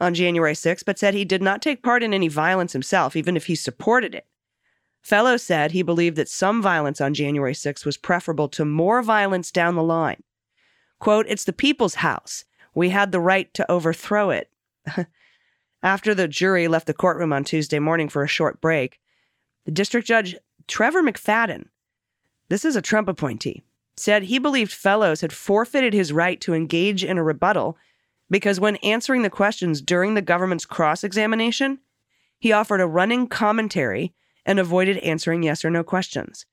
on 0.00 0.14
January 0.14 0.54
6, 0.54 0.82
but 0.82 0.98
said 0.98 1.14
he 1.14 1.24
did 1.24 1.42
not 1.42 1.62
take 1.62 1.82
part 1.82 2.02
in 2.02 2.12
any 2.12 2.28
violence 2.28 2.72
himself, 2.72 3.16
even 3.16 3.36
if 3.36 3.46
he 3.46 3.54
supported 3.54 4.14
it. 4.14 4.26
Fellows 5.02 5.42
said 5.42 5.72
he 5.72 5.82
believed 5.82 6.16
that 6.16 6.28
some 6.28 6.62
violence 6.62 7.00
on 7.00 7.12
January 7.12 7.54
6 7.54 7.84
was 7.84 7.96
preferable 7.96 8.48
to 8.50 8.64
more 8.64 9.02
violence 9.02 9.50
down 9.50 9.74
the 9.74 9.82
line. 9.82 10.22
Quote, 11.00 11.26
it's 11.28 11.44
the 11.44 11.52
people's 11.52 11.96
house. 11.96 12.44
We 12.74 12.90
had 12.90 13.10
the 13.10 13.20
right 13.20 13.52
to 13.54 13.70
overthrow 13.70 14.30
it. 14.30 14.50
After 15.82 16.14
the 16.14 16.28
jury 16.28 16.68
left 16.68 16.86
the 16.86 16.94
courtroom 16.94 17.32
on 17.32 17.42
Tuesday 17.42 17.80
morning 17.80 18.08
for 18.08 18.22
a 18.22 18.28
short 18.28 18.60
break, 18.60 19.00
the 19.64 19.72
district 19.72 20.06
judge, 20.06 20.36
Trevor 20.68 21.02
McFadden, 21.02 21.66
this 22.48 22.64
is 22.64 22.76
a 22.76 22.82
Trump 22.82 23.08
appointee, 23.08 23.64
said 23.96 24.22
he 24.22 24.38
believed 24.38 24.72
Fellows 24.72 25.20
had 25.20 25.32
forfeited 25.32 25.92
his 25.92 26.12
right 26.12 26.40
to 26.40 26.54
engage 26.54 27.02
in 27.02 27.18
a 27.18 27.24
rebuttal 27.24 27.76
because 28.30 28.60
when 28.60 28.76
answering 28.76 29.22
the 29.22 29.30
questions 29.30 29.82
during 29.82 30.14
the 30.14 30.22
government's 30.22 30.64
cross 30.64 31.02
examination, 31.02 31.80
he 32.38 32.52
offered 32.52 32.80
a 32.80 32.86
running 32.86 33.26
commentary 33.26 34.14
and 34.44 34.58
avoided 34.58 34.98
answering 34.98 35.42
yes 35.42 35.64
or 35.64 35.70
no 35.70 35.84
questions. 35.84 36.46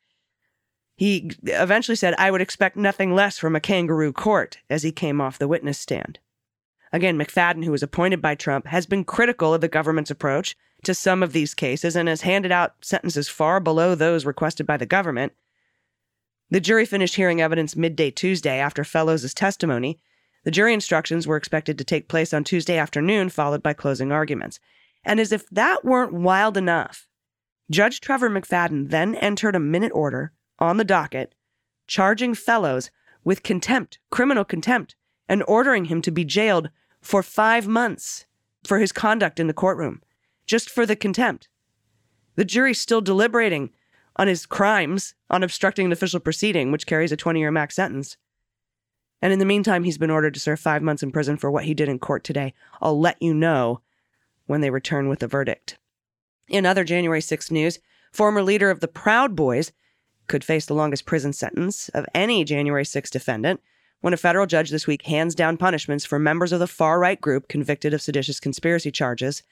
He 0.95 1.31
eventually 1.43 1.95
said, 1.95 2.13
I 2.17 2.29
would 2.29 2.41
expect 2.41 2.75
nothing 2.75 3.15
less 3.15 3.37
from 3.37 3.55
a 3.55 3.61
kangaroo 3.61 4.11
court 4.11 4.57
as 4.69 4.83
he 4.83 4.91
came 4.91 5.21
off 5.21 5.39
the 5.39 5.47
witness 5.47 5.79
stand. 5.79 6.19
Again, 6.91 7.17
McFadden, 7.17 7.63
who 7.63 7.71
was 7.71 7.83
appointed 7.83 8.21
by 8.21 8.35
Trump, 8.35 8.67
has 8.67 8.85
been 8.85 9.03
critical 9.03 9.53
of 9.53 9.61
the 9.61 9.67
government's 9.67 10.11
approach 10.11 10.55
to 10.83 10.93
some 10.93 11.21
of 11.21 11.33
these 11.33 11.53
cases 11.53 11.95
and 11.95 12.09
has 12.09 12.21
handed 12.21 12.51
out 12.51 12.73
sentences 12.81 13.29
far 13.29 13.59
below 13.59 13.95
those 13.95 14.25
requested 14.25 14.65
by 14.65 14.77
the 14.77 14.85
government. 14.85 15.33
The 16.49 16.59
jury 16.59 16.85
finished 16.85 17.15
hearing 17.15 17.41
evidence 17.41 17.75
midday 17.75 18.11
Tuesday 18.11 18.59
after 18.59 18.83
Fellows' 18.83 19.33
testimony. 19.33 19.99
The 20.45 20.51
jury 20.51 20.73
instructions 20.73 21.27
were 21.27 21.37
expected 21.37 21.77
to 21.77 21.83
take 21.83 22.07
place 22.07 22.33
on 22.33 22.43
Tuesday 22.43 22.77
afternoon, 22.77 23.29
followed 23.29 23.61
by 23.61 23.73
closing 23.73 24.11
arguments. 24.11 24.59
And 25.03 25.19
as 25.19 25.31
if 25.31 25.47
that 25.49 25.85
weren't 25.85 26.13
wild 26.13 26.57
enough, 26.57 27.07
Judge 27.71 28.01
Trevor 28.01 28.29
McFadden 28.29 28.89
then 28.89 29.13
entered 29.15 29.55
a 29.55 29.59
minute 29.59 29.91
order 29.93 30.31
on 30.57 30.77
the 30.77 30.83
docket 30.83 31.35
charging 31.87 32.35
Fellows 32.35 32.91
with 33.23 33.43
contempt, 33.43 33.99
criminal 34.09 34.45
contempt, 34.45 34.95
and 35.27 35.43
ordering 35.47 35.85
him 35.85 36.01
to 36.01 36.11
be 36.11 36.23
jailed 36.23 36.69
for 37.01 37.23
five 37.23 37.67
months 37.67 38.25
for 38.63 38.79
his 38.79 38.91
conduct 38.91 39.39
in 39.39 39.47
the 39.47 39.53
courtroom, 39.53 40.01
just 40.45 40.69
for 40.69 40.85
the 40.85 40.95
contempt. 40.95 41.47
The 42.35 42.45
jury's 42.45 42.79
still 42.79 43.01
deliberating 43.01 43.71
on 44.15 44.27
his 44.27 44.45
crimes 44.45 45.15
on 45.29 45.43
obstructing 45.43 45.87
an 45.87 45.91
official 45.91 46.19
proceeding, 46.19 46.71
which 46.71 46.87
carries 46.87 47.11
a 47.11 47.17
20 47.17 47.39
year 47.39 47.51
max 47.51 47.75
sentence. 47.75 48.17
And 49.21 49.33
in 49.33 49.39
the 49.39 49.45
meantime, 49.45 49.83
he's 49.83 49.97
been 49.97 50.11
ordered 50.11 50.33
to 50.33 50.39
serve 50.39 50.59
five 50.59 50.81
months 50.81 51.03
in 51.03 51.11
prison 51.11 51.37
for 51.37 51.51
what 51.51 51.65
he 51.65 51.73
did 51.73 51.89
in 51.89 51.99
court 51.99 52.23
today. 52.23 52.53
I'll 52.81 52.99
let 52.99 53.21
you 53.21 53.33
know 53.33 53.81
when 54.45 54.61
they 54.61 54.69
return 54.69 55.09
with 55.09 55.19
the 55.19 55.27
verdict. 55.27 55.77
In 56.49 56.65
other 56.65 56.83
January 56.83 57.21
6th 57.21 57.51
news, 57.51 57.79
former 58.11 58.41
leader 58.41 58.71
of 58.71 58.79
the 58.79 58.87
Proud 58.87 59.35
Boys 59.35 59.71
could 60.27 60.43
face 60.43 60.65
the 60.65 60.73
longest 60.73 61.05
prison 61.05 61.31
sentence 61.31 61.89
of 61.89 62.05
any 62.13 62.43
January 62.43 62.83
6th 62.83 63.11
defendant 63.11 63.61
when 64.01 64.13
a 64.13 64.17
federal 64.17 64.47
judge 64.47 64.71
this 64.71 64.87
week 64.87 65.03
hands 65.03 65.35
down 65.35 65.57
punishments 65.57 66.05
for 66.05 66.17
members 66.17 66.51
of 66.51 66.59
the 66.59 66.67
far 66.67 66.99
right 66.99 67.21
group 67.21 67.47
convicted 67.47 67.93
of 67.93 68.01
seditious 68.01 68.39
conspiracy 68.39 68.91
charges. 68.91 69.43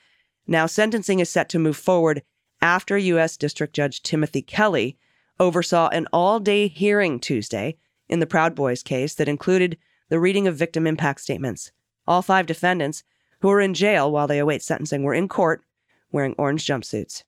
Now, 0.47 0.65
sentencing 0.65 1.19
is 1.19 1.29
set 1.29 1.49
to 1.49 1.59
move 1.59 1.77
forward 1.77 2.23
after 2.61 2.97
U.S. 2.97 3.37
District 3.37 3.75
Judge 3.75 4.01
Timothy 4.01 4.41
Kelly 4.41 4.97
oversaw 5.39 5.89
an 5.89 6.07
all 6.11 6.39
day 6.39 6.67
hearing 6.67 7.19
Tuesday 7.19 7.77
in 8.09 8.19
the 8.19 8.25
Proud 8.25 8.55
Boys 8.55 8.81
case 8.81 9.13
that 9.15 9.27
included 9.27 9.77
the 10.09 10.19
reading 10.19 10.47
of 10.47 10.55
victim 10.55 10.87
impact 10.87 11.21
statements. 11.21 11.71
All 12.07 12.21
five 12.21 12.47
defendants, 12.47 13.03
who 13.41 13.51
are 13.51 13.61
in 13.61 13.75
jail 13.75 14.11
while 14.11 14.25
they 14.25 14.39
await 14.39 14.63
sentencing, 14.63 15.03
were 15.03 15.13
in 15.13 15.27
court 15.27 15.61
wearing 16.11 16.35
orange 16.37 16.65
jumpsuits. 16.65 17.23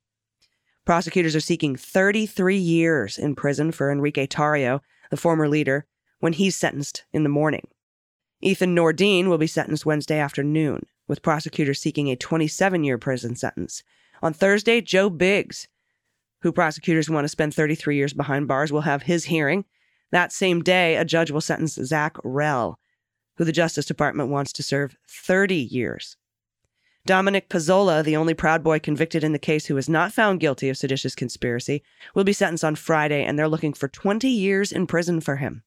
Prosecutors 0.85 1.35
are 1.35 1.41
seeking 1.41 1.75
33 1.75 2.57
years 2.57 3.17
in 3.17 3.35
prison 3.35 3.71
for 3.71 3.91
Enrique 3.91 4.27
Tarrio, 4.27 4.79
the 5.11 5.17
former 5.17 5.47
leader, 5.47 5.85
when 6.19 6.33
he's 6.33 6.55
sentenced 6.55 7.03
in 7.13 7.23
the 7.23 7.29
morning. 7.29 7.67
Ethan 8.41 8.75
Nordean 8.75 9.27
will 9.27 9.37
be 9.37 9.47
sentenced 9.47 9.85
Wednesday 9.85 10.17
afternoon, 10.17 10.85
with 11.07 11.21
prosecutors 11.21 11.81
seeking 11.81 12.09
a 12.09 12.15
27 12.15 12.83
year 12.83 12.97
prison 12.97 13.35
sentence. 13.35 13.83
On 14.21 14.33
Thursday, 14.33 14.81
Joe 14.81 15.09
Biggs, 15.09 15.67
who 16.41 16.51
prosecutors 16.51 17.09
want 17.09 17.25
to 17.25 17.29
spend 17.29 17.53
33 17.53 17.95
years 17.95 18.13
behind 18.13 18.47
bars, 18.47 18.71
will 18.71 18.81
have 18.81 19.03
his 19.03 19.25
hearing. 19.25 19.65
That 20.11 20.31
same 20.31 20.61
day, 20.61 20.95
a 20.95 21.05
judge 21.05 21.31
will 21.31 21.41
sentence 21.41 21.75
Zach 21.75 22.15
Rehl, 22.23 22.75
who 23.35 23.43
the 23.43 23.51
Justice 23.51 23.85
Department 23.85 24.29
wants 24.29 24.51
to 24.53 24.63
serve 24.63 24.95
30 25.07 25.55
years. 25.55 26.17
Dominic 27.05 27.49
Pezzola, 27.49 28.03
the 28.03 28.15
only 28.15 28.33
Proud 28.33 28.63
Boy 28.63 28.79
convicted 28.79 29.23
in 29.23 29.31
the 29.31 29.39
case 29.39 29.65
who 29.65 29.75
was 29.75 29.89
not 29.89 30.11
found 30.11 30.39
guilty 30.39 30.69
of 30.69 30.77
seditious 30.77 31.15
conspiracy, 31.15 31.81
will 32.13 32.23
be 32.23 32.33
sentenced 32.33 32.63
on 32.63 32.75
Friday, 32.75 33.23
and 33.23 33.37
they're 33.37 33.47
looking 33.47 33.73
for 33.73 33.87
20 33.87 34.27
years 34.27 34.71
in 34.71 34.85
prison 34.85 35.21
for 35.21 35.37
him. 35.37 35.63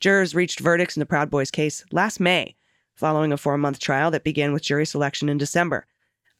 Jurors 0.00 0.34
reached 0.34 0.60
verdicts 0.60 0.96
in 0.96 1.00
the 1.00 1.06
Proud 1.06 1.30
Boys 1.30 1.50
case 1.50 1.84
last 1.92 2.20
May, 2.20 2.56
following 2.94 3.32
a 3.32 3.36
four 3.36 3.58
month 3.58 3.78
trial 3.78 4.10
that 4.10 4.24
began 4.24 4.52
with 4.52 4.62
jury 4.62 4.86
selection 4.86 5.28
in 5.28 5.38
December. 5.38 5.86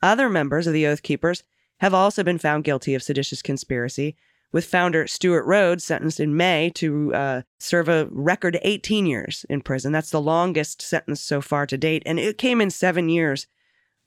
Other 0.03 0.29
members 0.29 0.67
of 0.67 0.73
the 0.73 0.87
Oath 0.87 1.03
Keepers 1.03 1.43
have 1.79 1.95
also 1.95 2.23
been 2.23 2.39
found 2.39 2.65
guilty 2.65 2.95
of 2.95 3.03
seditious 3.03 3.43
conspiracy, 3.43 4.17
with 4.53 4.65
founder 4.65 5.07
Stewart 5.09 5.45
Rhodes 5.47 5.83
sentenced 5.83 6.21
in 6.21 6.37
May 6.37 6.71
to 6.77 7.13
uh, 7.13 7.43
serve 7.59 7.89
a 7.89 8.07
record 8.11 8.59
18 8.63 9.05
years 9.05 9.45
in 9.51 9.61
prison. 9.61 9.91
That's 9.91 10.11
the 10.11 10.21
longest 10.21 10.81
sentence 10.81 11.21
so 11.21 11.41
far 11.41 11.67
to 11.67 11.77
date, 11.77 12.05
and 12.07 12.21
it 12.21 12.39
came 12.39 12.61
in 12.61 12.71
seven 12.71 13.09
years 13.09 13.49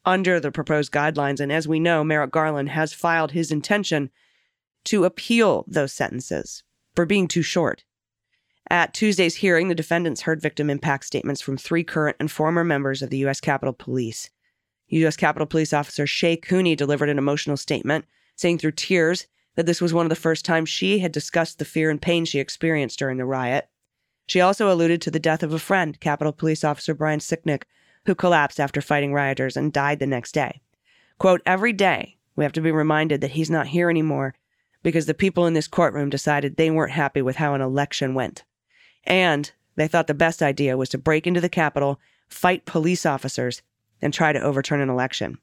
under 0.08 0.40
the 0.40 0.52
proposed 0.52 0.92
guidelines. 0.92 1.42
And 1.42 1.52
as 1.52 1.68
we 1.68 1.80
know, 1.80 2.04
Merrick 2.04 2.32
Garland 2.32 2.70
has 2.70 2.94
filed 2.94 3.32
his 3.32 3.52
intention 3.52 4.10
to 4.86 5.04
appeal 5.04 5.66
those 5.68 5.92
sentences 5.92 6.64
for 6.96 7.06
being 7.06 7.28
too 7.28 7.42
short. 7.42 7.84
At 8.70 8.94
Tuesday's 8.94 9.36
hearing, 9.36 9.68
the 9.68 9.76
defendants 9.76 10.22
heard 10.22 10.42
victim 10.42 10.70
impact 10.70 11.06
statements 11.06 11.42
from 11.42 11.58
three 11.58 11.84
current 11.84 12.16
and 12.20 12.32
former 12.32 12.64
members 12.64 13.02
of 13.02 13.10
the 13.10 13.18
U.S. 13.20 13.42
Capitol 13.42 13.74
Police. 13.74 14.30
U.S. 14.88 15.18
Capitol 15.18 15.46
Police 15.46 15.74
Officer 15.74 16.06
Shae 16.06 16.42
Cooney 16.42 16.76
delivered 16.76 17.10
an 17.10 17.18
emotional 17.18 17.58
statement, 17.58 18.06
saying 18.38 18.58
through 18.58 18.72
tears 18.72 19.28
that 19.56 19.66
this 19.66 19.82
was 19.82 19.94
one 19.94 20.06
of 20.06 20.10
the 20.10 20.16
first 20.16 20.46
times 20.46 20.70
she 20.70 21.00
had 21.00 21.12
discussed 21.12 21.60
the 21.60 21.66
fear 21.66 21.90
and 21.90 22.02
pain 22.02 22.24
she 22.24 22.40
experienced 22.40 23.00
during 23.00 23.18
the 23.18 23.26
riot. 23.26 23.68
She 24.26 24.40
also 24.40 24.72
alluded 24.72 25.02
to 25.02 25.12
the 25.12 25.20
death 25.20 25.44
of 25.44 25.54
a 25.54 25.60
friend, 25.60 26.00
Capitol 26.00 26.32
Police 26.32 26.64
Officer 26.64 26.94
Brian 26.94 27.20
Sicknick, 27.20 27.64
who 28.08 28.16
collapsed 28.16 28.60
after 28.60 28.82
fighting 28.82 29.14
rioters 29.14 29.56
and 29.58 29.74
died 29.74 30.00
the 30.00 30.08
next 30.08 30.32
day. 30.32 30.62
Quote, 31.20 31.42
every 31.46 31.74
day 31.74 32.18
we 32.38 32.46
have 32.46 32.54
to 32.54 32.62
be 32.62 32.72
reminded 32.72 33.20
that 33.22 33.32
he's 33.32 33.50
not 33.50 33.68
here 33.68 33.90
anymore 33.90 34.34
because 34.82 35.08
the 35.08 35.14
people 35.14 35.46
in 35.46 35.54
this 35.54 35.68
courtroom 35.68 36.10
decided 36.10 36.56
they 36.56 36.72
weren't 36.72 36.94
happy 36.94 37.22
with 37.22 37.36
how 37.36 37.54
an 37.54 37.60
election 37.60 38.14
went. 38.14 38.46
And 39.04 39.52
they 39.76 39.90
thought 39.90 40.08
the 40.08 40.14
best 40.14 40.42
idea 40.42 40.78
was 40.78 40.88
to 40.90 40.98
break 40.98 41.28
into 41.28 41.42
the 41.42 41.50
Capitol, 41.50 42.00
fight 42.30 42.66
police 42.66 43.06
officers, 43.06 43.62
and 44.02 44.14
try 44.14 44.32
to 44.32 44.42
overturn 44.42 44.80
an 44.80 44.90
election. 44.90 45.40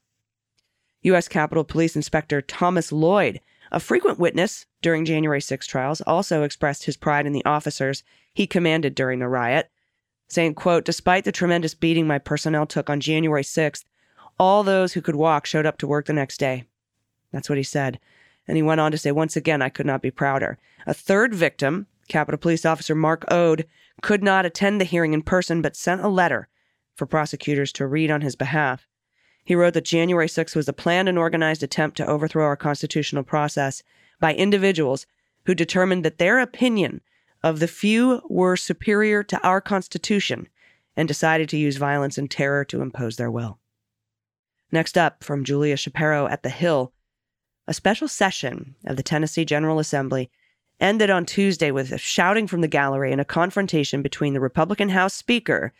U.S. 1.03 1.27
Capitol 1.27 1.63
Police 1.63 1.95
Inspector 1.95 2.41
Thomas 2.43 2.91
Lloyd, 2.91 3.41
a 3.71 3.79
frequent 3.79 4.17
witness 4.17 4.65
during 4.81 5.05
January 5.05 5.41
6 5.41 5.67
trials, 5.67 6.01
also 6.01 6.41
expressed 6.41 6.85
his 6.85 6.97
pride 6.97 7.27
in 7.27 7.33
the 7.33 7.45
officers 7.45 8.03
he 8.33 8.47
commanded 8.47 8.95
during 8.95 9.19
the 9.19 9.27
riot 9.27 9.69
saying, 10.27 10.55
quote, 10.55 10.85
despite 10.85 11.23
the 11.23 11.31
tremendous 11.31 11.73
beating 11.73 12.07
my 12.07 12.17
personnel 12.17 12.65
took 12.65 12.89
on 12.89 12.99
January 12.99 13.43
6th, 13.43 13.85
all 14.39 14.63
those 14.63 14.93
who 14.93 15.01
could 15.01 15.15
walk 15.15 15.45
showed 15.45 15.65
up 15.65 15.77
to 15.77 15.87
work 15.87 16.05
the 16.05 16.13
next 16.13 16.37
day. 16.37 16.65
That's 17.31 17.49
what 17.49 17.57
he 17.57 17.63
said. 17.63 17.99
And 18.47 18.57
he 18.57 18.63
went 18.63 18.81
on 18.81 18.91
to 18.91 18.97
say, 18.97 19.11
once 19.11 19.35
again, 19.35 19.61
I 19.61 19.69
could 19.69 19.85
not 19.85 20.01
be 20.01 20.11
prouder. 20.11 20.57
A 20.85 20.93
third 20.93 21.33
victim, 21.33 21.87
Capitol 22.07 22.37
Police 22.37 22.65
Officer 22.65 22.95
Mark 22.95 23.25
Ode, 23.29 23.65
could 24.01 24.23
not 24.23 24.45
attend 24.45 24.79
the 24.79 24.85
hearing 24.85 25.13
in 25.13 25.21
person, 25.21 25.61
but 25.61 25.75
sent 25.75 26.01
a 26.01 26.07
letter 26.07 26.47
for 26.95 27.05
prosecutors 27.05 27.71
to 27.73 27.87
read 27.87 28.11
on 28.11 28.21
his 28.21 28.35
behalf. 28.35 28.87
He 29.43 29.55
wrote 29.55 29.73
that 29.75 29.85
January 29.85 30.27
6th 30.27 30.55
was 30.55 30.67
a 30.67 30.73
planned 30.73 31.07
and 31.07 31.17
organized 31.17 31.63
attempt 31.63 31.97
to 31.97 32.07
overthrow 32.07 32.45
our 32.45 32.55
constitutional 32.55 33.23
process 33.23 33.83
by 34.19 34.33
individuals 34.33 35.05
who 35.45 35.53
determined 35.53 36.03
that 36.03 36.17
their 36.17 36.39
opinion 36.39 37.01
of 37.45 37.59
the 37.59 37.67
few 37.67 38.23
were 38.27 38.57
superior 38.57 39.21
to 39.21 39.39
our 39.47 39.61
Constitution 39.61 40.49
and 40.97 41.07
decided 41.07 41.47
to 41.47 41.57
use 41.57 41.77
violence 41.77 42.17
and 42.17 42.29
terror 42.29 42.65
to 42.65 42.81
impose 42.81 43.17
their 43.17 43.29
will. 43.29 43.59
Next 44.71 44.97
up, 44.97 45.23
from 45.23 45.45
Julia 45.45 45.75
Shapero 45.75 46.27
at 46.29 46.41
The 46.41 46.49
Hill, 46.49 46.91
a 47.67 47.73
special 47.73 48.07
session 48.07 48.73
of 48.85 48.97
the 48.97 49.03
Tennessee 49.03 49.45
General 49.45 49.77
Assembly 49.77 50.31
ended 50.79 51.11
on 51.11 51.23
Tuesday 51.23 51.69
with 51.69 51.99
shouting 51.99 52.47
from 52.47 52.61
the 52.61 52.67
gallery 52.67 53.11
and 53.11 53.21
a 53.21 53.25
confrontation 53.25 54.01
between 54.01 54.33
the 54.33 54.39
Republican 54.39 54.89
House 54.89 55.13
Speaker 55.13 55.71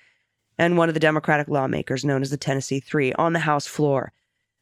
and 0.60 0.78
one 0.78 0.88
of 0.88 0.94
the 0.94 1.00
Democratic 1.00 1.48
lawmakers 1.48 2.06
known 2.06 2.22
as 2.22 2.30
the 2.30 2.38
Tennessee 2.38 2.80
Three 2.80 3.12
on 3.14 3.34
the 3.34 3.40
House 3.40 3.66
floor. 3.66 4.14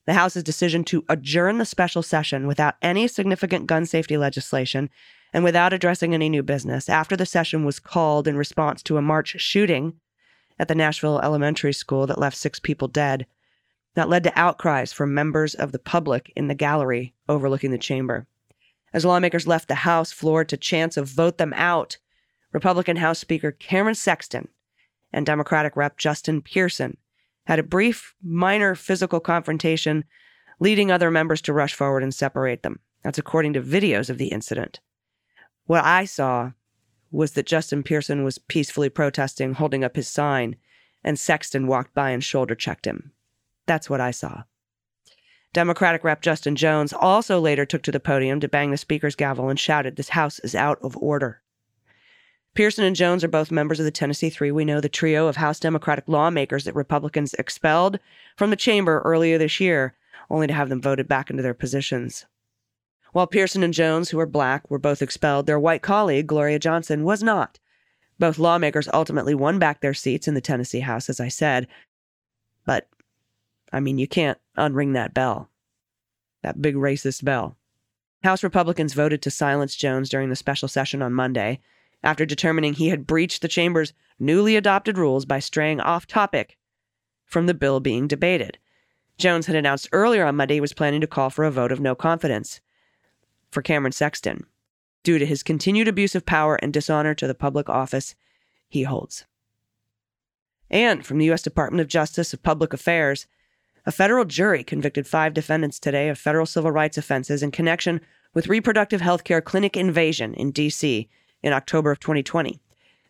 The 0.05 0.13
House's 0.13 0.43
decision 0.43 0.83
to 0.85 1.05
adjourn 1.07 1.59
the 1.59 1.65
special 1.65 2.03
session 2.03 2.45
without 2.45 2.75
any 2.81 3.07
significant 3.07 3.67
gun 3.67 3.85
safety 3.85 4.17
legislation 4.17 4.89
and 5.31 5.43
without 5.43 5.73
addressing 5.73 6.13
any 6.13 6.29
new 6.29 6.43
business 6.43 6.89
after 6.89 7.15
the 7.15 7.25
session 7.25 7.63
was 7.63 7.79
called 7.79 8.27
in 8.27 8.37
response 8.37 8.83
to 8.83 8.97
a 8.97 9.01
March 9.01 9.35
shooting 9.39 9.93
at 10.59 10.67
the 10.67 10.75
Nashville 10.75 11.19
Elementary 11.21 11.73
School 11.73 12.05
that 12.07 12.19
left 12.19 12.37
six 12.37 12.59
people 12.59 12.87
dead. 12.87 13.25
That 13.95 14.09
led 14.09 14.23
to 14.23 14.39
outcries 14.39 14.91
from 14.91 15.13
members 15.13 15.55
of 15.55 15.71
the 15.71 15.79
public 15.79 16.33
in 16.35 16.47
the 16.47 16.55
gallery 16.55 17.13
overlooking 17.29 17.71
the 17.71 17.77
chamber. 17.77 18.27
As 18.91 19.05
lawmakers 19.05 19.47
left 19.47 19.67
the 19.67 19.75
House 19.75 20.11
floor 20.11 20.43
to 20.45 20.57
chance 20.57 20.97
of 20.97 21.07
vote 21.07 21.37
them 21.37 21.53
out, 21.53 21.97
Republican 22.51 22.97
House 22.97 23.19
Speaker 23.19 23.51
Cameron 23.51 23.95
Sexton 23.95 24.49
and 25.11 25.25
Democratic 25.25 25.75
Rep 25.75 25.97
Justin 25.97 26.41
Pearson 26.41 26.97
had 27.45 27.59
a 27.59 27.63
brief, 27.63 28.15
minor 28.23 28.75
physical 28.75 29.19
confrontation, 29.19 30.05
leading 30.59 30.91
other 30.91 31.11
members 31.11 31.41
to 31.41 31.53
rush 31.53 31.73
forward 31.73 32.03
and 32.03 32.13
separate 32.13 32.63
them. 32.63 32.79
That's 33.03 33.17
according 33.17 33.53
to 33.53 33.61
videos 33.61 34.09
of 34.09 34.17
the 34.17 34.27
incident. 34.27 34.79
What 35.65 35.83
I 35.83 36.05
saw 36.05 36.51
was 37.11 37.33
that 37.33 37.45
Justin 37.45 37.83
Pearson 37.83 38.23
was 38.23 38.37
peacefully 38.37 38.89
protesting, 38.89 39.53
holding 39.53 39.83
up 39.83 39.95
his 39.95 40.07
sign, 40.07 40.55
and 41.03 41.19
Sexton 41.19 41.67
walked 41.67 41.93
by 41.93 42.09
and 42.09 42.23
shoulder 42.23 42.55
checked 42.55 42.85
him. 42.85 43.11
That's 43.65 43.89
what 43.89 44.01
I 44.01 44.11
saw. 44.11 44.43
Democratic 45.53 46.03
Rep 46.03 46.21
Justin 46.21 46.55
Jones 46.55 46.93
also 46.93 47.39
later 47.39 47.65
took 47.65 47.83
to 47.83 47.91
the 47.91 47.99
podium 47.99 48.39
to 48.39 48.47
bang 48.47 48.71
the 48.71 48.77
speaker's 48.77 49.15
gavel 49.15 49.49
and 49.49 49.59
shouted, 49.59 49.95
This 49.95 50.09
House 50.09 50.39
is 50.39 50.55
out 50.55 50.79
of 50.81 50.97
order. 50.97 51.42
Pearson 52.53 52.83
and 52.83 52.95
Jones 52.95 53.23
are 53.23 53.29
both 53.29 53.51
members 53.51 53.79
of 53.79 53.85
the 53.85 53.91
Tennessee 53.91 54.29
Three. 54.29 54.51
We 54.51 54.63
know 54.63 54.79
the 54.79 54.89
trio 54.89 55.27
of 55.27 55.37
House 55.37 55.59
Democratic 55.59 56.07
lawmakers 56.07 56.65
that 56.65 56.75
Republicans 56.75 57.33
expelled 57.35 57.99
from 58.37 58.51
the 58.51 58.55
chamber 58.55 59.01
earlier 59.03 59.39
this 59.39 59.59
year, 59.59 59.95
only 60.29 60.45
to 60.45 60.53
have 60.53 60.69
them 60.69 60.81
voted 60.81 61.07
back 61.07 61.31
into 61.31 61.41
their 61.41 61.55
positions. 61.55 62.25
While 63.11 63.25
Pearson 63.27 63.63
and 63.63 63.73
Jones, 63.73 64.09
who 64.09 64.19
are 64.19 64.27
black, 64.27 64.69
were 64.69 64.79
both 64.79 65.01
expelled, 65.01 65.47
their 65.47 65.59
white 65.59 65.81
colleague, 65.81 66.27
Gloria 66.27 66.59
Johnson, 66.59 67.03
was 67.03 67.23
not. 67.23 67.59
Both 68.19 68.37
lawmakers 68.37 68.87
ultimately 68.93 69.33
won 69.33 69.57
back 69.57 69.81
their 69.81 69.93
seats 69.95 70.27
in 70.27 70.35
the 70.35 70.41
Tennessee 70.41 70.81
House, 70.81 71.09
as 71.09 71.19
I 71.19 71.29
said. 71.29 71.67
But, 72.65 72.87
I 73.71 73.79
mean, 73.79 73.97
you 73.97 74.07
can't 74.07 74.37
unring 74.57 74.93
that 74.93 75.13
bell. 75.13 75.49
That 76.43 76.61
big 76.61 76.75
racist 76.75 77.23
bell. 77.23 77.57
House 78.23 78.43
Republicans 78.43 78.93
voted 78.93 79.23
to 79.23 79.31
silence 79.31 79.75
Jones 79.75 80.09
during 80.09 80.29
the 80.29 80.35
special 80.35 80.67
session 80.67 81.01
on 81.01 81.13
Monday 81.13 81.59
after 82.03 82.25
determining 82.25 82.73
he 82.73 82.89
had 82.89 83.07
breached 83.07 83.41
the 83.41 83.47
chamber's 83.47 83.93
newly 84.19 84.55
adopted 84.55 84.97
rules 84.97 85.25
by 85.25 85.39
straying 85.39 85.79
off 85.79 86.05
topic 86.05 86.57
from 87.25 87.45
the 87.45 87.53
bill 87.53 87.79
being 87.79 88.07
debated. 88.07 88.57
Jones 89.17 89.47
had 89.47 89.55
announced 89.55 89.89
earlier 89.91 90.25
on 90.25 90.35
Monday 90.35 90.55
he 90.55 90.61
was 90.61 90.73
planning 90.73 91.01
to 91.01 91.07
call 91.07 91.29
for 91.29 91.45
a 91.45 91.51
vote 91.51 91.71
of 91.71 91.79
no 91.79 91.95
confidence 91.95 92.61
for 93.51 93.61
Cameron 93.61 93.91
Sexton 93.91 94.45
due 95.03 95.19
to 95.19 95.25
his 95.25 95.43
continued 95.43 95.87
abuse 95.87 96.15
of 96.15 96.25
power 96.25 96.55
and 96.55 96.73
dishonor 96.73 97.13
to 97.13 97.27
the 97.27 97.35
public 97.35 97.69
office 97.69 98.15
he 98.69 98.83
holds. 98.83 99.25
And 100.69 101.05
from 101.05 101.19
the 101.19 101.25
U.S. 101.25 101.43
Department 101.43 101.81
of 101.81 101.87
Justice 101.87 102.33
of 102.33 102.41
Public 102.41 102.73
Affairs, 102.73 103.27
a 103.85 103.91
federal 103.91 104.25
jury 104.25 104.63
convicted 104.63 105.05
five 105.05 105.33
defendants 105.33 105.79
today 105.79 106.09
of 106.09 106.17
federal 106.17 106.45
civil 106.45 106.71
rights 106.71 106.97
offenses 106.97 107.43
in 107.43 107.51
connection 107.51 108.01
with 108.33 108.47
reproductive 108.47 109.01
health 109.01 109.23
care 109.23 109.41
clinic 109.41 109.77
invasion 109.77 110.33
in 110.33 110.51
D.C. 110.51 111.09
in 111.43 111.53
October 111.53 111.91
of 111.91 111.99
2020. 111.99 112.59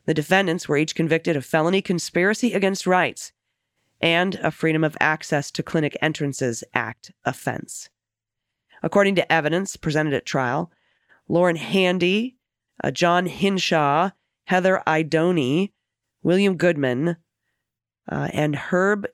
The 0.05 0.13
defendants 0.13 0.67
were 0.67 0.77
each 0.77 0.95
convicted 0.95 1.37
of 1.37 1.45
felony 1.45 1.81
conspiracy 1.81 2.53
against 2.53 2.87
rights 2.87 3.31
and 4.01 4.35
a 4.35 4.51
Freedom 4.51 4.83
of 4.83 4.97
Access 4.99 5.49
to 5.51 5.63
Clinic 5.63 5.97
Entrances 6.01 6.63
Act 6.73 7.13
offense. 7.23 7.89
According 8.81 9.15
to 9.15 9.31
evidence 9.31 9.77
presented 9.77 10.13
at 10.13 10.25
trial, 10.25 10.71
Lauren 11.29 11.55
Handy, 11.55 12.35
uh, 12.83 12.91
John 12.91 13.27
Hinshaw, 13.27 14.11
Heather 14.45 14.83
Idoni, 14.85 15.71
William 16.21 16.57
Goodman, 16.57 17.15
uh, 18.11 18.27
and 18.33 18.55
Herb 18.55 19.07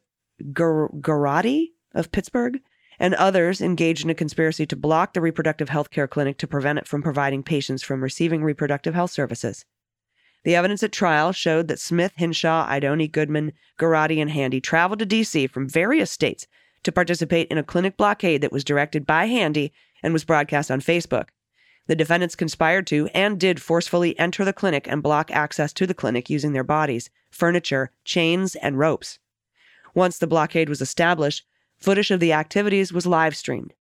Gar- 0.54 0.90
Geraghty 1.00 1.74
of 1.94 2.12
Pittsburgh, 2.12 2.60
and 3.00 3.16
others 3.16 3.62
engaged 3.62 4.04
in 4.04 4.10
a 4.10 4.16
conspiracy 4.16 4.66
to 4.66 4.76
block 4.76 5.14
the 5.14 5.22
reproductive 5.22 5.70
health 5.70 5.90
care 5.90 6.08
clinic 6.08 6.38
to 6.38 6.48
prevent 6.48 6.80
it 6.80 6.88
from 6.88 7.02
providing 7.02 7.44
patients 7.44 7.82
from 7.82 8.04
receiving 8.04 8.44
reproductive 8.44 8.94
health 8.94 9.12
services. 9.12 9.66
The 10.44 10.56
evidence 10.56 10.84
at 10.84 10.92
trial 10.92 11.32
showed 11.32 11.68
that 11.68 11.80
Smith, 11.80 12.14
Hinshaw, 12.16 12.68
Idoni, 12.68 13.12
Goodman, 13.12 13.54
Geraghty, 13.78 14.22
and 14.22 14.32
Handy 14.32 14.62
traveled 14.62 15.00
to 15.00 15.06
D.C. 15.06 15.48
from 15.48 15.68
various 15.68 16.12
states 16.12 16.48
to 16.84 16.92
participate 16.92 17.48
in 17.50 17.58
a 17.58 17.64
clinic 17.64 17.98
blockade 17.98 18.42
that 18.42 18.52
was 18.52 18.64
directed 18.64 19.06
by 19.06 19.26
Handy 19.26 19.74
and 20.02 20.14
was 20.14 20.24
broadcast 20.24 20.72
on 20.72 20.80
Facebook. 20.80 21.30
The 21.88 21.96
defendants 21.96 22.36
conspired 22.36 22.88
to 22.88 23.08
and 23.16 23.40
did 23.40 23.62
forcefully 23.62 24.18
enter 24.20 24.46
the 24.46 24.54
clinic 24.54 24.88
and 24.88 25.04
block 25.04 25.32
access 25.32 25.74
to 25.74 25.88
the 25.88 25.94
clinic 25.94 26.30
using 26.30 26.54
their 26.54 26.64
bodies, 26.64 27.10
furniture, 27.32 27.92
chains, 28.06 28.56
and 28.56 28.78
ropes. 28.78 29.20
Once 29.96 30.20
the 30.20 30.28
blockade 30.28 30.70
was 30.70 30.82
established, 30.82 31.46
footage 31.80 32.12
of 32.12 32.20
the 32.20 32.34
activities 32.34 32.94
was 32.94 33.06
live 33.06 33.36
streamed. 33.36 33.74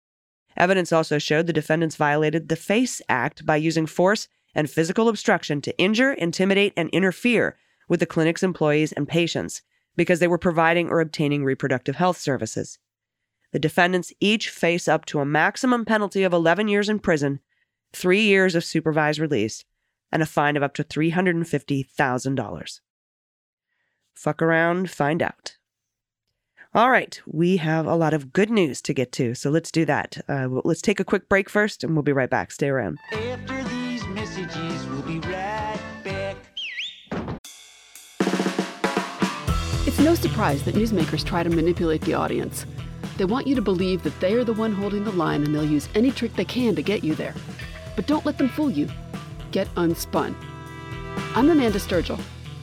Evidence 0.56 0.92
also 0.92 1.18
showed 1.18 1.46
the 1.46 1.52
defendants 1.52 1.96
violated 1.96 2.48
the 2.48 2.56
FACE 2.56 3.02
Act 3.08 3.44
by 3.44 3.56
using 3.56 3.86
force 3.86 4.28
and 4.54 4.70
physical 4.70 5.08
obstruction 5.08 5.60
to 5.60 5.78
injure, 5.78 6.12
intimidate, 6.12 6.72
and 6.76 6.88
interfere 6.90 7.56
with 7.88 8.00
the 8.00 8.06
clinic's 8.06 8.42
employees 8.42 8.92
and 8.92 9.06
patients 9.06 9.62
because 9.96 10.18
they 10.18 10.28
were 10.28 10.38
providing 10.38 10.88
or 10.88 11.00
obtaining 11.00 11.44
reproductive 11.44 11.96
health 11.96 12.18
services. 12.18 12.78
The 13.52 13.58
defendants 13.58 14.12
each 14.20 14.50
face 14.50 14.88
up 14.88 15.04
to 15.06 15.20
a 15.20 15.26
maximum 15.26 15.84
penalty 15.84 16.22
of 16.22 16.32
11 16.32 16.68
years 16.68 16.88
in 16.88 16.98
prison, 16.98 17.40
three 17.92 18.22
years 18.22 18.54
of 18.54 18.64
supervised 18.64 19.18
release, 19.18 19.64
and 20.10 20.22
a 20.22 20.26
fine 20.26 20.56
of 20.56 20.62
up 20.62 20.74
to 20.74 20.84
$350,000. 20.84 22.80
Fuck 24.14 24.42
around, 24.42 24.90
find 24.90 25.22
out. 25.22 25.55
All 26.76 26.90
right, 26.90 27.18
we 27.24 27.56
have 27.56 27.86
a 27.86 27.94
lot 27.94 28.12
of 28.12 28.34
good 28.34 28.50
news 28.50 28.82
to 28.82 28.92
get 28.92 29.10
to, 29.12 29.34
so 29.34 29.48
let's 29.48 29.70
do 29.70 29.86
that. 29.86 30.18
Uh, 30.28 30.46
well, 30.50 30.60
let's 30.66 30.82
take 30.82 31.00
a 31.00 31.04
quick 31.04 31.26
break 31.26 31.48
first, 31.48 31.82
and 31.82 31.94
we'll 31.94 32.02
be 32.02 32.12
right 32.12 32.28
back. 32.28 32.50
Stay 32.50 32.68
around. 32.68 32.98
After 33.12 33.64
these 33.64 34.06
messages, 34.08 34.86
we'll 34.88 35.00
be 35.00 35.18
right 35.20 35.80
back. 36.04 36.36
It's 39.86 39.98
no 40.00 40.14
surprise 40.14 40.64
that 40.64 40.74
newsmakers 40.74 41.24
try 41.24 41.42
to 41.42 41.48
manipulate 41.48 42.02
the 42.02 42.12
audience. 42.12 42.66
They 43.16 43.24
want 43.24 43.46
you 43.46 43.54
to 43.54 43.62
believe 43.62 44.02
that 44.02 44.20
they 44.20 44.34
are 44.34 44.44
the 44.44 44.52
one 44.52 44.74
holding 44.74 45.04
the 45.04 45.12
line 45.12 45.44
and 45.44 45.54
they'll 45.54 45.64
use 45.64 45.88
any 45.94 46.10
trick 46.10 46.36
they 46.36 46.44
can 46.44 46.76
to 46.76 46.82
get 46.82 47.02
you 47.02 47.14
there. 47.14 47.32
But 47.94 48.06
don't 48.06 48.26
let 48.26 48.36
them 48.36 48.50
fool 48.50 48.70
you. 48.70 48.90
Get 49.50 49.74
unspun. 49.76 50.34
I'm 51.34 51.48
Amanda 51.48 51.78
Sturgill. 51.78 52.20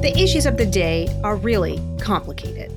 The 0.00 0.18
issues 0.18 0.46
of 0.46 0.56
the 0.56 0.64
day 0.64 1.14
are 1.22 1.36
really 1.36 1.78
complicated. 2.00 2.72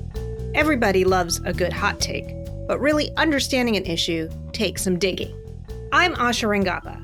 Everybody 0.54 1.06
loves 1.06 1.40
a 1.46 1.54
good 1.54 1.72
hot 1.72 1.98
take, 1.98 2.26
but 2.68 2.78
really 2.80 3.16
understanding 3.16 3.78
an 3.78 3.86
issue 3.86 4.28
takes 4.52 4.82
some 4.82 4.98
digging. 4.98 5.34
I'm 5.90 6.14
Asha 6.16 6.46
Rangappa. 6.46 7.00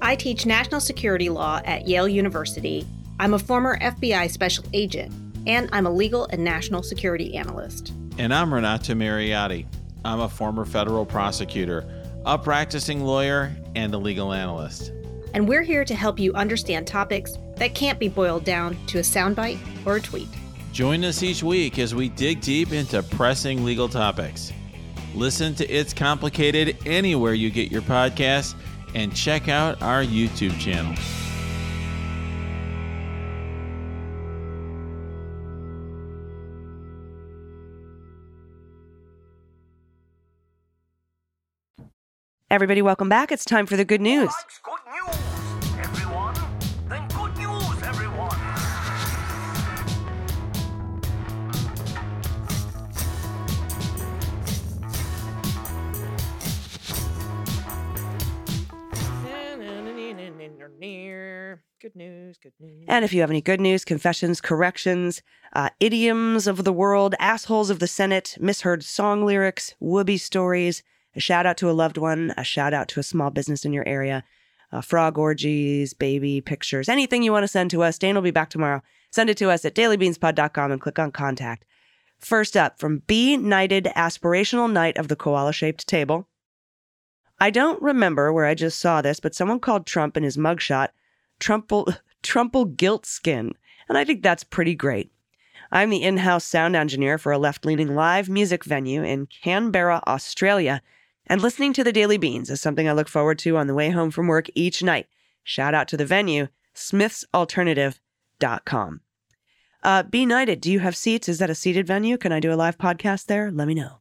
I 0.00 0.14
teach 0.14 0.46
national 0.46 0.78
security 0.78 1.28
law 1.28 1.60
at 1.64 1.88
Yale 1.88 2.06
University. 2.06 2.86
I'm 3.18 3.34
a 3.34 3.38
former 3.40 3.76
FBI 3.80 4.30
special 4.30 4.64
agent, 4.72 5.12
and 5.44 5.68
I'm 5.72 5.86
a 5.86 5.90
legal 5.90 6.26
and 6.26 6.44
national 6.44 6.84
security 6.84 7.36
analyst. 7.36 7.92
And 8.16 8.32
I'm 8.32 8.54
Renato 8.54 8.94
Mariotti. 8.94 9.66
I'm 10.04 10.20
a 10.20 10.28
former 10.28 10.64
federal 10.64 11.04
prosecutor, 11.04 11.84
a 12.24 12.38
practicing 12.38 13.02
lawyer, 13.02 13.50
and 13.74 13.92
a 13.92 13.98
legal 13.98 14.32
analyst. 14.32 14.92
And 15.34 15.48
we're 15.48 15.62
here 15.62 15.84
to 15.84 15.96
help 15.96 16.20
you 16.20 16.32
understand 16.34 16.86
topics 16.86 17.38
that 17.56 17.74
can't 17.74 17.98
be 17.98 18.08
boiled 18.08 18.44
down 18.44 18.76
to 18.86 18.98
a 18.98 19.02
soundbite 19.02 19.58
or 19.86 19.96
a 19.96 20.00
tweet. 20.00 20.28
Join 20.72 21.04
us 21.04 21.22
each 21.22 21.42
week 21.42 21.78
as 21.78 21.94
we 21.94 22.08
dig 22.08 22.40
deep 22.40 22.72
into 22.72 23.02
pressing 23.02 23.64
legal 23.64 23.88
topics. 23.88 24.52
Listen 25.14 25.54
to 25.54 25.68
It's 25.68 25.94
Complicated 25.94 26.76
anywhere 26.84 27.34
you 27.34 27.50
get 27.50 27.70
your 27.70 27.82
podcasts 27.82 28.54
and 28.94 29.14
check 29.14 29.48
out 29.48 29.80
our 29.82 30.02
YouTube 30.02 30.58
channel. 30.58 30.94
Everybody, 42.50 42.82
welcome 42.82 43.08
back. 43.08 43.32
It's 43.32 43.44
time 43.44 43.66
for 43.66 43.76
the 43.76 43.84
good 43.84 44.00
news. 44.00 44.32
Good 61.84 61.96
news, 61.96 62.38
good 62.38 62.54
news. 62.58 62.86
And 62.88 63.04
if 63.04 63.12
you 63.12 63.20
have 63.20 63.28
any 63.28 63.42
good 63.42 63.60
news, 63.60 63.84
confessions, 63.84 64.40
corrections, 64.40 65.20
uh, 65.52 65.68
idioms 65.80 66.46
of 66.46 66.64
the 66.64 66.72
world, 66.72 67.14
assholes 67.18 67.68
of 67.68 67.78
the 67.78 67.86
Senate, 67.86 68.38
misheard 68.40 68.82
song 68.82 69.26
lyrics, 69.26 69.74
whoopee 69.80 70.16
stories, 70.16 70.82
a 71.14 71.20
shout 71.20 71.44
out 71.44 71.58
to 71.58 71.68
a 71.68 71.72
loved 71.72 71.98
one, 71.98 72.32
a 72.38 72.42
shout 72.42 72.72
out 72.72 72.88
to 72.88 73.00
a 73.00 73.02
small 73.02 73.28
business 73.28 73.66
in 73.66 73.74
your 73.74 73.86
area, 73.86 74.24
uh, 74.72 74.80
frog 74.80 75.18
orgies, 75.18 75.92
baby 75.92 76.40
pictures, 76.40 76.88
anything 76.88 77.22
you 77.22 77.32
want 77.32 77.42
to 77.42 77.48
send 77.48 77.70
to 77.72 77.82
us, 77.82 77.98
Dane 77.98 78.14
will 78.14 78.22
be 78.22 78.30
back 78.30 78.48
tomorrow. 78.48 78.80
Send 79.10 79.28
it 79.28 79.36
to 79.36 79.50
us 79.50 79.66
at 79.66 79.74
dailybeanspod.com 79.74 80.72
and 80.72 80.80
click 80.80 80.98
on 80.98 81.12
contact. 81.12 81.66
First 82.18 82.56
up, 82.56 82.78
from 82.78 83.02
B 83.06 83.36
Knighted 83.36 83.92
Aspirational 83.94 84.72
Knight 84.72 84.96
of 84.96 85.08
the 85.08 85.16
Koala 85.16 85.52
Shaped 85.52 85.86
Table. 85.86 86.28
I 87.38 87.50
don't 87.50 87.82
remember 87.82 88.32
where 88.32 88.46
I 88.46 88.54
just 88.54 88.80
saw 88.80 89.02
this, 89.02 89.20
but 89.20 89.34
someone 89.34 89.60
called 89.60 89.84
Trump 89.84 90.16
in 90.16 90.22
his 90.22 90.38
mugshot 90.38 90.88
Trumple, 91.40 91.88
Trumple 92.22 92.64
Guilt 92.64 93.06
Skin. 93.06 93.52
And 93.88 93.98
I 93.98 94.04
think 94.04 94.22
that's 94.22 94.44
pretty 94.44 94.74
great. 94.74 95.10
I'm 95.72 95.90
the 95.90 96.02
in 96.02 96.18
house 96.18 96.44
sound 96.44 96.76
engineer 96.76 97.18
for 97.18 97.32
a 97.32 97.38
left 97.38 97.64
leaning 97.64 97.94
live 97.94 98.28
music 98.28 98.64
venue 98.64 99.02
in 99.02 99.26
Canberra, 99.26 100.02
Australia. 100.06 100.82
And 101.26 101.40
listening 101.40 101.72
to 101.74 101.84
the 101.84 101.92
Daily 101.92 102.18
Beans 102.18 102.50
is 102.50 102.60
something 102.60 102.88
I 102.88 102.92
look 102.92 103.08
forward 103.08 103.38
to 103.40 103.56
on 103.56 103.66
the 103.66 103.74
way 103.74 103.90
home 103.90 104.10
from 104.10 104.28
work 104.28 104.48
each 104.54 104.82
night. 104.82 105.06
Shout 105.42 105.74
out 105.74 105.88
to 105.88 105.96
the 105.96 106.06
venue, 106.06 106.48
smithsalternative.com. 106.74 109.00
Uh, 109.82 110.02
Be 110.02 110.20
United, 110.20 110.60
do 110.60 110.72
you 110.72 110.80
have 110.80 110.96
seats? 110.96 111.28
Is 111.28 111.38
that 111.38 111.50
a 111.50 111.54
seated 111.54 111.86
venue? 111.86 112.16
Can 112.16 112.32
I 112.32 112.40
do 112.40 112.52
a 112.52 112.56
live 112.56 112.78
podcast 112.78 113.26
there? 113.26 113.50
Let 113.50 113.68
me 113.68 113.74
know. 113.74 113.98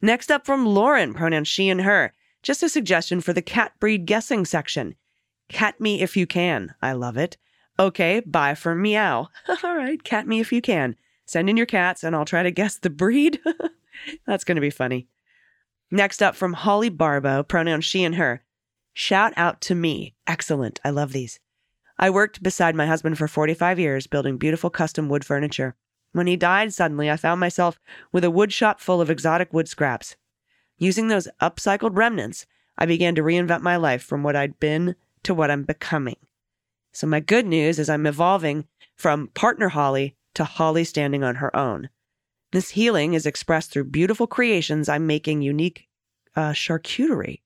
Next 0.00 0.32
up 0.32 0.44
from 0.44 0.66
Lauren, 0.66 1.14
pronouns 1.14 1.46
she 1.46 1.68
and 1.68 1.82
her. 1.82 2.12
Just 2.42 2.64
a 2.64 2.68
suggestion 2.68 3.20
for 3.20 3.32
the 3.32 3.42
cat 3.42 3.72
breed 3.78 4.04
guessing 4.04 4.44
section. 4.44 4.96
Cat 5.52 5.80
me 5.80 6.00
if 6.00 6.16
you 6.16 6.26
can. 6.26 6.74
I 6.80 6.92
love 6.92 7.16
it. 7.16 7.36
Okay, 7.78 8.20
bye 8.20 8.54
for 8.54 8.74
meow. 8.74 9.28
All 9.62 9.76
right, 9.76 10.02
cat 10.02 10.26
me 10.26 10.40
if 10.40 10.52
you 10.52 10.62
can. 10.62 10.96
Send 11.26 11.48
in 11.48 11.56
your 11.56 11.66
cats 11.66 12.02
and 12.02 12.16
I'll 12.16 12.24
try 12.24 12.42
to 12.42 12.50
guess 12.50 12.76
the 12.76 12.90
breed. 12.90 13.38
That's 14.26 14.44
going 14.44 14.56
to 14.56 14.62
be 14.62 14.70
funny. 14.70 15.08
Next 15.90 16.22
up 16.22 16.34
from 16.34 16.54
Holly 16.54 16.88
Barbo, 16.88 17.42
pronouns 17.42 17.84
she 17.84 18.02
and 18.02 18.14
her. 18.14 18.42
Shout 18.94 19.32
out 19.36 19.60
to 19.62 19.74
me. 19.74 20.14
Excellent. 20.26 20.80
I 20.84 20.90
love 20.90 21.12
these. 21.12 21.38
I 21.98 22.10
worked 22.10 22.42
beside 22.42 22.74
my 22.74 22.86
husband 22.86 23.18
for 23.18 23.28
45 23.28 23.78
years 23.78 24.06
building 24.06 24.38
beautiful 24.38 24.70
custom 24.70 25.08
wood 25.08 25.24
furniture. 25.24 25.76
When 26.12 26.26
he 26.26 26.36
died 26.36 26.72
suddenly, 26.72 27.10
I 27.10 27.16
found 27.16 27.40
myself 27.40 27.78
with 28.10 28.24
a 28.24 28.30
wood 28.30 28.52
shop 28.52 28.80
full 28.80 29.00
of 29.00 29.10
exotic 29.10 29.52
wood 29.52 29.68
scraps. 29.68 30.16
Using 30.78 31.08
those 31.08 31.28
upcycled 31.40 31.96
remnants, 31.96 32.46
I 32.76 32.86
began 32.86 33.14
to 33.14 33.22
reinvent 33.22 33.60
my 33.60 33.76
life 33.76 34.02
from 34.02 34.22
what 34.22 34.36
I'd 34.36 34.58
been 34.58 34.96
to 35.24 35.34
what 35.34 35.50
I'm 35.50 35.64
becoming. 35.64 36.16
So, 36.92 37.06
my 37.06 37.20
good 37.20 37.46
news 37.46 37.78
is 37.78 37.88
I'm 37.88 38.06
evolving 38.06 38.66
from 38.94 39.28
partner 39.28 39.70
Holly 39.70 40.16
to 40.34 40.44
Holly 40.44 40.84
standing 40.84 41.24
on 41.24 41.36
her 41.36 41.54
own. 41.56 41.88
This 42.52 42.70
healing 42.70 43.14
is 43.14 43.24
expressed 43.24 43.70
through 43.70 43.84
beautiful 43.84 44.26
creations 44.26 44.88
I'm 44.88 45.06
making 45.06 45.42
unique 45.42 45.88
uh, 46.36 46.52
charcuterie. 46.52 47.40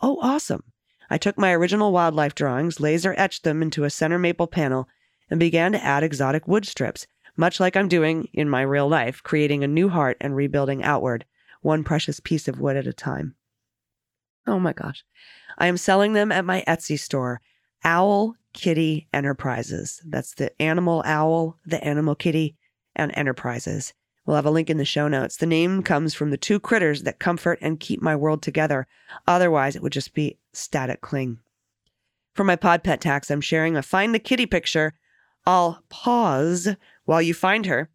Oh, 0.00 0.18
awesome. 0.20 0.62
I 1.10 1.18
took 1.18 1.38
my 1.38 1.52
original 1.52 1.92
wildlife 1.92 2.34
drawings, 2.34 2.80
laser 2.80 3.14
etched 3.16 3.44
them 3.44 3.62
into 3.62 3.84
a 3.84 3.90
center 3.90 4.18
maple 4.18 4.46
panel, 4.46 4.88
and 5.30 5.40
began 5.40 5.72
to 5.72 5.82
add 5.82 6.02
exotic 6.02 6.46
wood 6.46 6.66
strips, 6.66 7.06
much 7.36 7.60
like 7.60 7.76
I'm 7.76 7.88
doing 7.88 8.28
in 8.32 8.48
my 8.48 8.62
real 8.62 8.88
life, 8.88 9.22
creating 9.22 9.64
a 9.64 9.68
new 9.68 9.88
heart 9.88 10.16
and 10.20 10.34
rebuilding 10.34 10.82
outward, 10.82 11.24
one 11.62 11.84
precious 11.84 12.20
piece 12.20 12.48
of 12.48 12.60
wood 12.60 12.76
at 12.76 12.86
a 12.86 12.92
time. 12.92 13.34
Oh 14.46 14.58
my 14.58 14.72
gosh. 14.72 15.04
I 15.58 15.66
am 15.66 15.76
selling 15.76 16.12
them 16.12 16.30
at 16.30 16.44
my 16.44 16.62
Etsy 16.66 16.98
store, 16.98 17.40
Owl 17.84 18.36
Kitty 18.52 19.08
Enterprises. 19.12 20.00
That's 20.04 20.34
the 20.34 20.50
animal 20.60 21.02
owl, 21.04 21.56
the 21.66 21.82
animal 21.84 22.14
kitty, 22.14 22.56
and 22.94 23.16
enterprises. 23.16 23.92
We'll 24.24 24.36
have 24.36 24.46
a 24.46 24.50
link 24.50 24.70
in 24.70 24.76
the 24.76 24.84
show 24.84 25.08
notes. 25.08 25.36
The 25.36 25.46
name 25.46 25.82
comes 25.82 26.14
from 26.14 26.30
the 26.30 26.36
two 26.36 26.58
critters 26.58 27.04
that 27.04 27.20
comfort 27.20 27.58
and 27.62 27.78
keep 27.78 28.02
my 28.02 28.16
world 28.16 28.42
together. 28.42 28.86
Otherwise, 29.26 29.76
it 29.76 29.82
would 29.82 29.92
just 29.92 30.14
be 30.14 30.38
static 30.52 31.00
cling. 31.00 31.38
For 32.34 32.42
my 32.42 32.56
pod 32.56 32.82
pet 32.82 33.00
tax, 33.00 33.30
I'm 33.30 33.40
sharing 33.40 33.76
a 33.76 33.82
find 33.82 34.14
the 34.14 34.18
kitty 34.18 34.46
picture. 34.46 34.94
I'll 35.46 35.82
pause 35.88 36.68
while 37.04 37.22
you 37.22 37.34
find 37.34 37.66
her. 37.66 37.88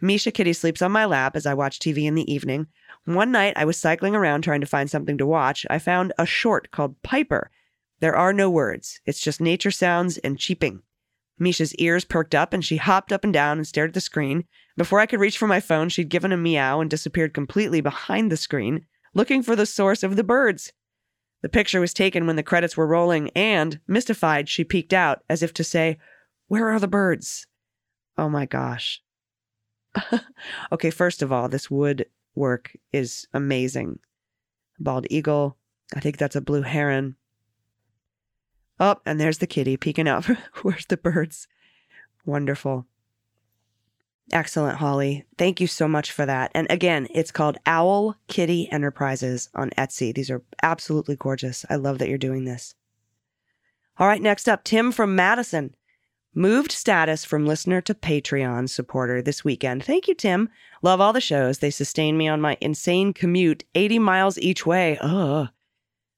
Misha 0.00 0.30
Kitty 0.30 0.52
sleeps 0.52 0.82
on 0.82 0.92
my 0.92 1.04
lap 1.04 1.36
as 1.36 1.46
I 1.46 1.54
watch 1.54 1.78
TV 1.78 2.04
in 2.04 2.14
the 2.14 2.30
evening. 2.32 2.66
One 3.04 3.32
night, 3.32 3.52
I 3.56 3.66
was 3.66 3.76
cycling 3.76 4.14
around 4.14 4.42
trying 4.42 4.62
to 4.62 4.66
find 4.66 4.90
something 4.90 5.18
to 5.18 5.26
watch. 5.26 5.66
I 5.68 5.78
found 5.78 6.12
a 6.18 6.24
short 6.24 6.70
called 6.70 7.02
Piper. 7.02 7.50
There 8.00 8.16
are 8.16 8.32
no 8.32 8.50
words, 8.50 9.00
it's 9.06 9.20
just 9.20 9.40
nature 9.40 9.70
sounds 9.70 10.18
and 10.18 10.38
cheeping. 10.38 10.82
Misha's 11.38 11.74
ears 11.76 12.04
perked 12.04 12.34
up 12.34 12.52
and 12.52 12.64
she 12.64 12.76
hopped 12.76 13.12
up 13.12 13.24
and 13.24 13.32
down 13.32 13.58
and 13.58 13.66
stared 13.66 13.90
at 13.90 13.94
the 13.94 14.00
screen. 14.00 14.44
Before 14.76 15.00
I 15.00 15.06
could 15.06 15.20
reach 15.20 15.36
for 15.36 15.46
my 15.46 15.60
phone, 15.60 15.88
she'd 15.88 16.08
given 16.08 16.32
a 16.32 16.36
meow 16.36 16.80
and 16.80 16.88
disappeared 16.88 17.34
completely 17.34 17.80
behind 17.80 18.30
the 18.30 18.36
screen, 18.36 18.86
looking 19.14 19.42
for 19.42 19.56
the 19.56 19.66
source 19.66 20.02
of 20.02 20.16
the 20.16 20.24
birds. 20.24 20.72
The 21.42 21.48
picture 21.48 21.80
was 21.80 21.92
taken 21.92 22.26
when 22.26 22.36
the 22.36 22.42
credits 22.42 22.76
were 22.76 22.86
rolling, 22.86 23.30
and, 23.30 23.80
mystified, 23.86 24.48
she 24.48 24.64
peeked 24.64 24.94
out 24.94 25.22
as 25.28 25.42
if 25.42 25.52
to 25.54 25.64
say, 25.64 25.98
Where 26.48 26.70
are 26.70 26.80
the 26.80 26.88
birds? 26.88 27.46
Oh 28.16 28.28
my 28.28 28.46
gosh. 28.46 29.02
okay, 30.72 30.90
first 30.90 31.20
of 31.20 31.30
all, 31.30 31.48
this 31.48 31.70
wood 31.70 32.06
work 32.34 32.76
is 32.92 33.26
amazing. 33.32 33.98
Bald 34.78 35.06
eagle. 35.10 35.56
I 35.94 36.00
think 36.00 36.16
that's 36.16 36.36
a 36.36 36.40
blue 36.40 36.62
heron. 36.62 37.16
Oh, 38.80 38.96
and 39.06 39.20
there's 39.20 39.38
the 39.38 39.46
kitty 39.46 39.76
peeking 39.76 40.08
out. 40.08 40.24
Where's 40.62 40.86
the 40.86 40.96
birds? 40.96 41.46
Wonderful. 42.24 42.86
Excellent, 44.32 44.78
Holly. 44.78 45.26
Thank 45.36 45.60
you 45.60 45.66
so 45.66 45.86
much 45.86 46.10
for 46.10 46.24
that. 46.24 46.50
And 46.54 46.66
again, 46.70 47.06
it's 47.14 47.30
called 47.30 47.58
Owl 47.66 48.16
Kitty 48.26 48.70
Enterprises 48.72 49.50
on 49.54 49.70
Etsy. 49.70 50.14
These 50.14 50.30
are 50.30 50.42
absolutely 50.62 51.16
gorgeous. 51.16 51.66
I 51.68 51.76
love 51.76 51.98
that 51.98 52.08
you're 52.08 52.18
doing 52.18 52.44
this. 52.44 52.74
All 53.98 54.08
right, 54.08 54.22
next 54.22 54.48
up, 54.48 54.64
Tim 54.64 54.90
from 54.90 55.14
Madison. 55.14 55.74
Moved 56.36 56.72
status 56.72 57.24
from 57.24 57.46
listener 57.46 57.80
to 57.82 57.94
Patreon 57.94 58.68
supporter 58.68 59.22
this 59.22 59.44
weekend. 59.44 59.84
Thank 59.84 60.08
you, 60.08 60.16
Tim. 60.16 60.48
Love 60.82 61.00
all 61.00 61.12
the 61.12 61.20
shows. 61.20 61.58
They 61.58 61.70
sustain 61.70 62.18
me 62.18 62.26
on 62.26 62.40
my 62.40 62.58
insane 62.60 63.12
commute, 63.12 63.62
80 63.76 64.00
miles 64.00 64.36
each 64.38 64.66
way. 64.66 64.98
Ugh. 65.00 65.48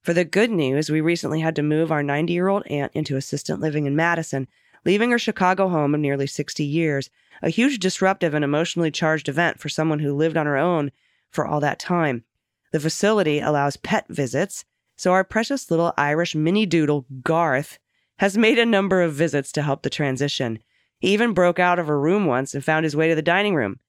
For 0.01 0.15
the 0.15 0.25
good 0.25 0.51
news, 0.51 0.89
we 0.89 1.03
recently 1.03 1.41
had 1.41 1.55
to 1.57 1.63
move 1.63 1.93
our 1.93 2.03
90 2.03 2.33
year 2.33 2.49
old 2.49 2.67
aunt 2.69 2.93
into 2.95 3.17
assistant 3.17 3.61
living 3.61 3.85
in 3.85 3.95
Madison, 3.95 4.49
leaving 4.87 5.11
her 5.11 5.19
Chicago 5.19 5.69
home 5.69 5.95
of 5.95 6.01
nearly 6.01 6.27
60 6.27 6.65
years. 6.65 7.11
A 7.43 7.51
huge 7.51 7.79
disruptive 7.79 8.33
and 8.33 8.43
emotionally 8.43 8.91
charged 8.91 9.29
event 9.29 9.61
for 9.61 9.69
someone 9.69 9.99
who 9.99 10.15
lived 10.15 10.39
on 10.39 10.47
her 10.47 10.57
own 10.57 10.93
for 11.31 11.47
all 11.47 11.61
that 11.61 11.79
time. 11.79 12.25
The 12.73 12.81
facility 12.81 13.39
allows 13.41 13.77
pet 13.77 14.07
visits, 14.09 14.65
so 14.97 15.13
our 15.13 15.25
precious 15.25 15.71
little 15.71 15.93
Irish 15.99 16.35
mini 16.35 16.65
doodle, 16.65 17.05
Garth, 17.23 17.79
has 18.19 18.39
made 18.39 18.59
a 18.59 18.67
number 18.67 19.03
of 19.03 19.13
visits 19.13 19.53
to 19.53 19.63
help 19.63 19.83
the 19.83 19.91
transition. 19.91 20.59
He 20.99 21.13
even 21.13 21.35
broke 21.35 21.59
out 21.59 21.79
of 21.79 21.87
her 21.87 22.01
room 22.01 22.27
once 22.27 22.55
and 22.55 22.65
found 22.65 22.85
his 22.85 22.97
way 22.97 23.09
to 23.09 23.15
the 23.15 23.23
dining 23.23 23.55
room. 23.55 23.81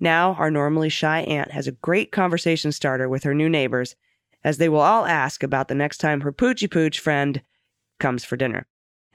Now, 0.00 0.34
our 0.34 0.50
normally 0.50 0.88
shy 0.88 1.20
aunt 1.20 1.52
has 1.52 1.66
a 1.66 1.72
great 1.72 2.12
conversation 2.12 2.72
starter 2.72 3.08
with 3.08 3.22
her 3.22 3.34
new 3.34 3.48
neighbors, 3.48 3.94
as 4.44 4.58
they 4.58 4.68
will 4.68 4.80
all 4.80 5.06
ask 5.06 5.42
about 5.42 5.68
the 5.68 5.74
next 5.74 5.98
time 5.98 6.20
her 6.20 6.32
Poochie 6.32 6.70
Pooch 6.70 7.00
friend 7.00 7.40
comes 7.98 8.24
for 8.24 8.36
dinner. 8.36 8.66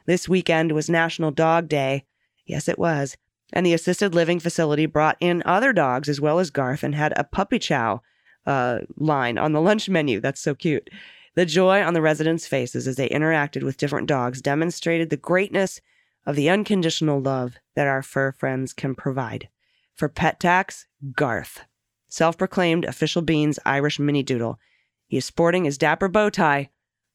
This 0.05 0.27
weekend 0.27 0.71
was 0.71 0.89
National 0.89 1.31
Dog 1.31 1.67
Day. 1.67 2.05
Yes, 2.45 2.67
it 2.67 2.79
was. 2.79 3.17
And 3.53 3.65
the 3.65 3.73
assisted 3.73 4.15
living 4.15 4.39
facility 4.39 4.85
brought 4.85 5.17
in 5.19 5.43
other 5.45 5.73
dogs 5.73 6.09
as 6.09 6.19
well 6.19 6.39
as 6.39 6.49
Garth 6.49 6.83
and 6.83 6.95
had 6.95 7.13
a 7.15 7.23
puppy 7.23 7.59
chow 7.59 8.01
uh, 8.45 8.79
line 8.97 9.37
on 9.37 9.51
the 9.51 9.61
lunch 9.61 9.87
menu. 9.89 10.19
That's 10.19 10.41
so 10.41 10.55
cute. 10.55 10.89
The 11.35 11.45
joy 11.45 11.81
on 11.81 11.93
the 11.93 12.01
residents' 12.01 12.47
faces 12.47 12.87
as 12.87 12.97
they 12.97 13.07
interacted 13.09 13.63
with 13.63 13.77
different 13.77 14.07
dogs 14.07 14.41
demonstrated 14.41 15.09
the 15.09 15.17
greatness 15.17 15.79
of 16.25 16.35
the 16.35 16.49
unconditional 16.49 17.21
love 17.21 17.55
that 17.75 17.87
our 17.87 18.03
fur 18.03 18.31
friends 18.31 18.73
can 18.73 18.95
provide. 18.95 19.49
For 19.95 20.09
pet 20.09 20.39
tax, 20.39 20.87
Garth, 21.15 21.61
self 22.07 22.37
proclaimed 22.37 22.85
official 22.85 23.21
Beans 23.21 23.59
Irish 23.65 23.99
mini 23.99 24.23
doodle. 24.23 24.59
He 25.07 25.17
is 25.17 25.25
sporting 25.25 25.65
his 25.65 25.77
dapper 25.77 26.07
bow 26.07 26.29
tie, 26.29 26.69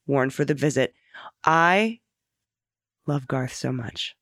worn 0.06 0.30
for 0.30 0.44
the 0.44 0.54
visit. 0.54 0.94
I 1.44 2.00
love 3.06 3.28
Garth 3.28 3.54
so 3.54 3.72
much. 3.72 4.16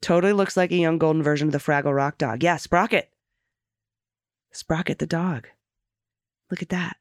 Totally 0.00 0.32
looks 0.32 0.56
like 0.56 0.72
a 0.72 0.76
young 0.76 0.98
golden 0.98 1.22
version 1.22 1.48
of 1.48 1.52
the 1.52 1.58
Fraggle 1.58 1.94
Rock 1.94 2.18
dog. 2.18 2.42
Yeah, 2.42 2.56
Sprocket. 2.56 3.10
Sprocket 4.50 4.98
the 4.98 5.06
dog. 5.06 5.48
Look 6.50 6.62
at 6.62 6.70
that. 6.70 6.96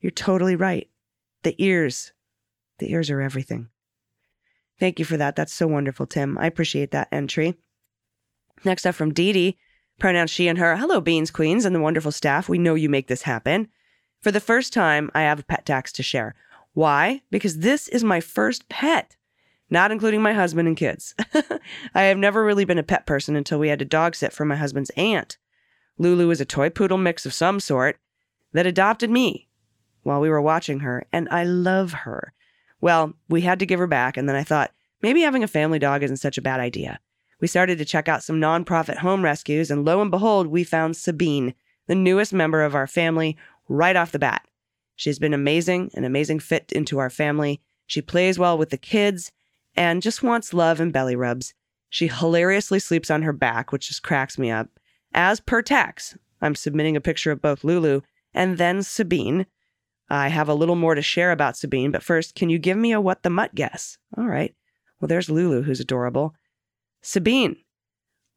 You're 0.00 0.10
totally 0.10 0.56
right. 0.56 0.88
The 1.42 1.54
ears. 1.62 2.12
The 2.78 2.92
ears 2.92 3.10
are 3.10 3.20
everything. 3.20 3.68
Thank 4.78 4.98
you 4.98 5.04
for 5.04 5.16
that. 5.16 5.34
That's 5.34 5.52
so 5.52 5.66
wonderful, 5.66 6.06
Tim. 6.06 6.38
I 6.38 6.46
appreciate 6.46 6.92
that 6.92 7.08
entry. 7.10 7.56
Next 8.64 8.86
up 8.86 8.94
from 8.94 9.12
Dee 9.12 9.32
Dee, 9.32 9.58
pronouns 9.98 10.30
she 10.30 10.46
and 10.46 10.58
her. 10.58 10.76
Hello, 10.76 11.00
Beans 11.00 11.30
Queens 11.30 11.64
and 11.64 11.74
the 11.74 11.80
wonderful 11.80 12.12
staff. 12.12 12.48
We 12.48 12.58
know 12.58 12.74
you 12.74 12.88
make 12.88 13.08
this 13.08 13.22
happen. 13.22 13.68
For 14.22 14.30
the 14.30 14.40
first 14.40 14.72
time, 14.72 15.10
I 15.14 15.22
have 15.22 15.40
a 15.40 15.44
pet 15.44 15.66
tax 15.66 15.92
to 15.92 16.02
share. 16.02 16.34
Why? 16.74 17.22
Because 17.30 17.58
this 17.58 17.88
is 17.88 18.04
my 18.04 18.20
first 18.20 18.68
pet, 18.68 19.16
not 19.70 19.90
including 19.90 20.22
my 20.22 20.32
husband 20.32 20.68
and 20.68 20.76
kids. 20.76 21.14
I 21.94 22.02
have 22.02 22.18
never 22.18 22.44
really 22.44 22.64
been 22.64 22.78
a 22.78 22.84
pet 22.84 23.06
person 23.06 23.34
until 23.34 23.58
we 23.58 23.68
had 23.68 23.80
to 23.80 23.84
dog 23.84 24.14
sit 24.14 24.32
for 24.32 24.44
my 24.44 24.56
husband's 24.56 24.90
aunt. 24.90 25.38
Lulu 25.98 26.30
is 26.30 26.40
a 26.40 26.44
toy 26.44 26.70
poodle 26.70 26.98
mix 26.98 27.26
of 27.26 27.34
some 27.34 27.58
sort 27.58 27.98
that 28.52 28.66
adopted 28.66 29.10
me 29.10 29.47
while 30.02 30.20
we 30.20 30.30
were 30.30 30.40
watching 30.40 30.80
her, 30.80 31.06
and 31.12 31.28
I 31.30 31.44
love 31.44 31.92
her. 31.92 32.32
Well, 32.80 33.14
we 33.28 33.40
had 33.42 33.58
to 33.58 33.66
give 33.66 33.78
her 33.78 33.86
back, 33.86 34.16
and 34.16 34.28
then 34.28 34.36
I 34.36 34.44
thought 34.44 34.72
maybe 35.02 35.22
having 35.22 35.42
a 35.42 35.48
family 35.48 35.78
dog 35.78 36.02
isn't 36.02 36.16
such 36.18 36.38
a 36.38 36.42
bad 36.42 36.60
idea. 36.60 37.00
We 37.40 37.48
started 37.48 37.78
to 37.78 37.84
check 37.84 38.08
out 38.08 38.22
some 38.22 38.40
nonprofit 38.40 38.98
home 38.98 39.22
rescues, 39.22 39.70
and 39.70 39.84
lo 39.84 40.00
and 40.00 40.10
behold, 40.10 40.48
we 40.48 40.64
found 40.64 40.96
Sabine, 40.96 41.54
the 41.86 41.94
newest 41.94 42.32
member 42.32 42.62
of 42.62 42.74
our 42.74 42.86
family, 42.86 43.36
right 43.68 43.96
off 43.96 44.12
the 44.12 44.18
bat. 44.18 44.46
She's 44.96 45.18
been 45.18 45.34
amazing, 45.34 45.90
an 45.94 46.04
amazing 46.04 46.40
fit 46.40 46.72
into 46.72 46.98
our 46.98 47.10
family. 47.10 47.60
She 47.86 48.02
plays 48.02 48.38
well 48.38 48.58
with 48.58 48.70
the 48.70 48.76
kids 48.76 49.30
and 49.76 50.02
just 50.02 50.24
wants 50.24 50.52
love 50.52 50.80
and 50.80 50.92
belly 50.92 51.14
rubs. 51.14 51.54
She 51.88 52.08
hilariously 52.08 52.80
sleeps 52.80 53.10
on 53.10 53.22
her 53.22 53.32
back, 53.32 53.70
which 53.70 53.88
just 53.88 54.02
cracks 54.02 54.38
me 54.38 54.50
up. 54.50 54.68
As 55.14 55.40
per 55.40 55.62
tax, 55.62 56.16
I'm 56.40 56.54
submitting 56.54 56.96
a 56.96 57.00
picture 57.00 57.30
of 57.30 57.40
both 57.40 57.64
Lulu 57.64 58.00
and 58.34 58.58
then 58.58 58.82
Sabine. 58.82 59.46
I 60.10 60.28
have 60.28 60.48
a 60.48 60.54
little 60.54 60.76
more 60.76 60.94
to 60.94 61.02
share 61.02 61.32
about 61.32 61.56
Sabine, 61.56 61.90
but 61.90 62.02
first, 62.02 62.34
can 62.34 62.48
you 62.48 62.58
give 62.58 62.78
me 62.78 62.92
a 62.92 63.00
what 63.00 63.22
the 63.22 63.30
mutt 63.30 63.54
guess? 63.54 63.98
All 64.16 64.26
right. 64.26 64.54
Well, 65.00 65.08
there's 65.08 65.30
Lulu, 65.30 65.62
who's 65.62 65.80
adorable. 65.80 66.34
Sabine 67.02 67.56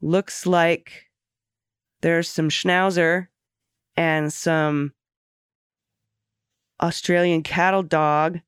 looks 0.00 0.46
like 0.46 1.06
there's 2.02 2.28
some 2.28 2.48
schnauzer 2.48 3.28
and 3.96 4.32
some 4.32 4.92
Australian 6.80 7.42
cattle 7.42 7.82
dog 7.82 8.40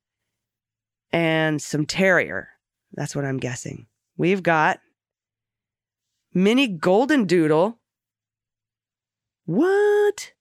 and 1.13 1.63
some 1.63 1.87
terrier. 1.87 2.49
That's 2.93 3.17
what 3.17 3.25
I'm 3.25 3.39
guessing. 3.39 3.87
We've 4.17 4.43
got 4.43 4.81
mini 6.33 6.69
golden 6.69 7.25
doodle. 7.25 7.79
What? 9.47 10.33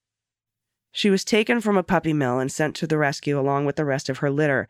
She 0.96 1.10
was 1.10 1.26
taken 1.26 1.60
from 1.60 1.76
a 1.76 1.84
puppy 1.84 2.14
mill 2.14 2.40
and 2.40 2.52
sent 2.52 2.76
to 2.78 2.88
the 2.88 3.00
rescue 3.00 3.38
along 3.38 3.66
with 3.66 3.78
the 3.78 3.84
rest 3.84 4.10
of 4.10 4.20
her 4.20 4.30
litter. 4.30 4.70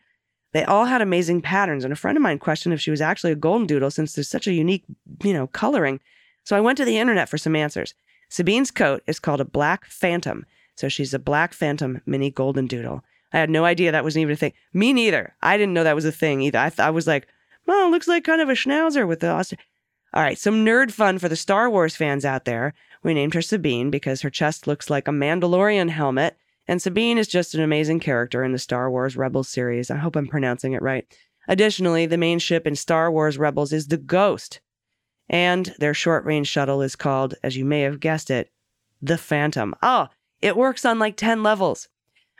They 0.52 0.64
all 0.64 0.86
had 0.86 1.02
amazing 1.02 1.42
patterns, 1.42 1.84
and 1.84 1.92
a 1.92 1.96
friend 1.96 2.16
of 2.16 2.22
mine 2.22 2.38
questioned 2.38 2.72
if 2.72 2.80
she 2.80 2.90
was 2.90 3.02
actually 3.02 3.32
a 3.32 3.36
golden 3.36 3.66
doodle 3.66 3.90
since 3.90 4.14
there's 4.14 4.28
such 4.28 4.46
a 4.46 4.52
unique, 4.52 4.84
you 5.22 5.34
know, 5.34 5.48
coloring. 5.48 6.00
So 6.42 6.56
I 6.56 6.60
went 6.60 6.78
to 6.78 6.84
the 6.86 6.98
internet 6.98 7.28
for 7.28 7.36
some 7.36 7.54
answers. 7.54 7.92
Sabine's 8.30 8.70
coat 8.70 9.02
is 9.06 9.20
called 9.20 9.42
a 9.42 9.44
black 9.44 9.84
phantom, 9.84 10.46
so 10.76 10.88
she's 10.88 11.12
a 11.12 11.18
black 11.18 11.52
phantom 11.52 12.00
mini 12.06 12.30
golden 12.30 12.66
doodle. 12.66 13.04
I 13.34 13.38
had 13.38 13.50
no 13.50 13.66
idea 13.66 13.92
that 13.92 14.04
was 14.04 14.16
even 14.16 14.32
a 14.32 14.36
thing. 14.36 14.54
Me 14.72 14.94
neither. 14.94 15.34
I 15.42 15.58
didn't 15.58 15.74
know 15.74 15.84
that 15.84 15.94
was 15.94 16.06
a 16.06 16.12
thing 16.12 16.40
either. 16.40 16.58
I, 16.58 16.70
th- 16.70 16.80
I 16.80 16.90
was 16.90 17.06
like, 17.06 17.26
oh, 17.68 17.88
looks 17.90 18.08
like 18.08 18.24
kind 18.24 18.40
of 18.40 18.48
a 18.48 18.52
schnauzer 18.52 19.06
with 19.06 19.20
the. 19.20 19.28
Aust-" 19.28 19.56
All 20.14 20.22
right, 20.22 20.38
some 20.38 20.64
nerd 20.64 20.90
fun 20.90 21.18
for 21.18 21.28
the 21.28 21.36
Star 21.36 21.68
Wars 21.68 21.96
fans 21.96 22.24
out 22.24 22.44
there. 22.44 22.72
We 23.04 23.12
named 23.12 23.34
her 23.34 23.42
Sabine 23.42 23.90
because 23.90 24.22
her 24.22 24.30
chest 24.30 24.66
looks 24.66 24.88
like 24.88 25.06
a 25.06 25.12
Mandalorian 25.12 25.90
helmet, 25.90 26.38
and 26.66 26.80
Sabine 26.80 27.18
is 27.18 27.28
just 27.28 27.54
an 27.54 27.60
amazing 27.60 28.00
character 28.00 28.42
in 28.42 28.52
the 28.52 28.58
Star 28.58 28.90
Wars 28.90 29.14
Rebels 29.14 29.46
series. 29.46 29.90
I 29.90 29.98
hope 29.98 30.16
I'm 30.16 30.26
pronouncing 30.26 30.72
it 30.72 30.80
right. 30.80 31.06
Additionally, 31.46 32.06
the 32.06 32.16
main 32.16 32.38
ship 32.38 32.66
in 32.66 32.74
Star 32.74 33.12
Wars 33.12 33.36
Rebels 33.36 33.74
is 33.74 33.88
the 33.88 33.98
Ghost, 33.98 34.60
and 35.28 35.74
their 35.78 35.92
short 35.92 36.24
range 36.24 36.48
shuttle 36.48 36.80
is 36.80 36.96
called, 36.96 37.34
as 37.42 37.58
you 37.58 37.66
may 37.66 37.82
have 37.82 38.00
guessed 38.00 38.30
it, 38.30 38.50
the 39.02 39.18
Phantom. 39.18 39.74
Oh, 39.82 40.08
it 40.40 40.56
works 40.56 40.86
on 40.86 40.98
like 40.98 41.18
10 41.18 41.42
levels. 41.42 41.88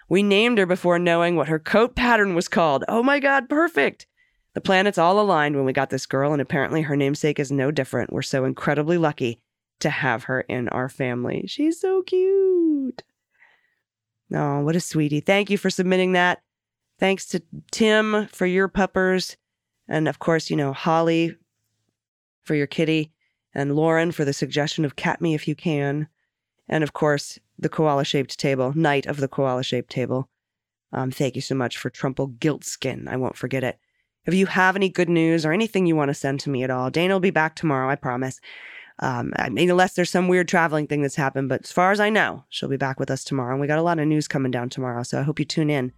We 0.09 0.23
named 0.23 0.57
her 0.57 0.67
before 0.67 0.99
knowing 0.99 1.37
what 1.37 1.49
her 1.49 1.59
coat 1.59 1.95
pattern 1.95 2.35
was 2.35 2.49
called. 2.49 2.85
Oh 2.89 3.03
my 3.03 3.21
God, 3.21 3.51
perfect. 3.51 4.07
The 4.55 4.63
planets 4.63 4.97
all 4.97 5.21
aligned 5.21 5.57
when 5.57 5.67
we 5.67 5.75
got 5.75 5.91
this 5.91 6.07
girl, 6.07 6.33
and 6.33 6.41
apparently 6.41 6.83
her 6.83 6.97
namesake 6.97 7.39
is 7.39 7.53
no 7.53 7.71
different. 7.71 8.15
We're 8.15 8.23
so 8.23 8.47
incredibly 8.47 8.97
lucky 8.97 9.43
to 9.85 9.91
have 9.91 10.25
her 10.25 10.41
in 10.43 10.69
our 10.71 10.89
family. 10.89 11.45
She's 11.47 11.81
so 11.81 12.03
cute. 12.03 13.03
Oh, 14.35 14.61
what 14.61 14.77
a 14.77 14.81
sweetie. 14.81 15.21
Thank 15.21 15.49
you 15.49 15.57
for 15.57 15.71
submitting 15.71 16.13
that. 16.13 16.43
Thanks 16.99 17.27
to 17.27 17.43
Tim 17.71 18.27
for 18.29 18.47
your 18.47 18.69
puppers. 18.69 19.37
And 19.89 20.09
of 20.09 20.19
course, 20.19 20.51
you 20.51 20.57
know, 20.57 20.73
Holly 20.73 21.37
for 22.43 22.55
your 22.55 22.67
kitty, 22.67 23.11
and 23.55 23.75
Lauren 23.75 24.13
for 24.13 24.25
the 24.25 24.33
suggestion 24.33 24.85
of 24.85 24.97
cat 24.97 25.21
me 25.21 25.35
if 25.35 25.49
you 25.49 25.55
can. 25.55 26.09
And 26.69 26.85
of 26.85 26.93
course, 26.93 27.39
the 27.59 27.69
koala 27.69 28.05
shaped 28.05 28.39
table, 28.39 28.73
Knight 28.77 29.07
of 29.07 29.19
the 29.19 29.29
koala 29.29 29.63
shaped 29.63 29.91
table. 29.91 30.29
Um, 30.93 31.11
thank 31.11 31.37
you 31.37 31.43
so 31.43 31.55
much 31.55 31.79
for 31.79 31.91
Trumple 31.91 32.29
Guilt 32.29 32.65
Skin. 32.65 33.09
I 33.09 33.17
won't 33.17 33.37
forget 33.37 33.65
it. 33.65 33.79
If 34.27 34.35
you 34.35 34.47
have 34.47 34.77
any 34.77 34.89
good 34.89 35.09
news 35.09 35.45
or 35.45 35.53
anything 35.53 35.87
you 35.87 35.97
want 35.97 36.09
to 36.09 36.15
send 36.15 36.41
to 36.41 36.51
me 36.51 36.63
at 36.63 36.71
all, 36.71 36.91
Dana 36.91 37.15
will 37.15 37.21
be 37.21 37.31
back 37.31 37.57
tomorrow, 37.57 37.91
I 37.91 37.97
promise. 37.97 38.41
Um, 39.01 39.33
I 39.37 39.49
mean, 39.49 39.71
unless 39.71 39.95
there's 39.95 40.11
some 40.11 40.29
weird 40.29 40.49
traveling 40.49 40.87
thing 40.87 41.03
that's 41.03 41.17
happened, 41.17 41.49
but 41.49 41.65
as 41.65 41.73
far 41.73 41.91
as 41.91 42.01
I 42.01 42.11
know, 42.11 42.45
she'll 42.49 42.69
be 42.69 42.77
back 42.77 43.01
with 43.01 43.11
us 43.11 43.25
tomorrow. 43.25 43.53
And 43.53 43.61
we 43.61 43.67
got 43.67 43.79
a 43.79 43.83
lot 43.83 43.99
of 43.99 44.07
news 44.07 44.29
coming 44.29 44.53
down 44.53 44.69
tomorrow, 44.69 45.03
so 45.03 45.19
I 45.19 45.23
hope 45.23 45.39
you 45.39 45.45
tune 45.45 45.71
in. 45.71 45.93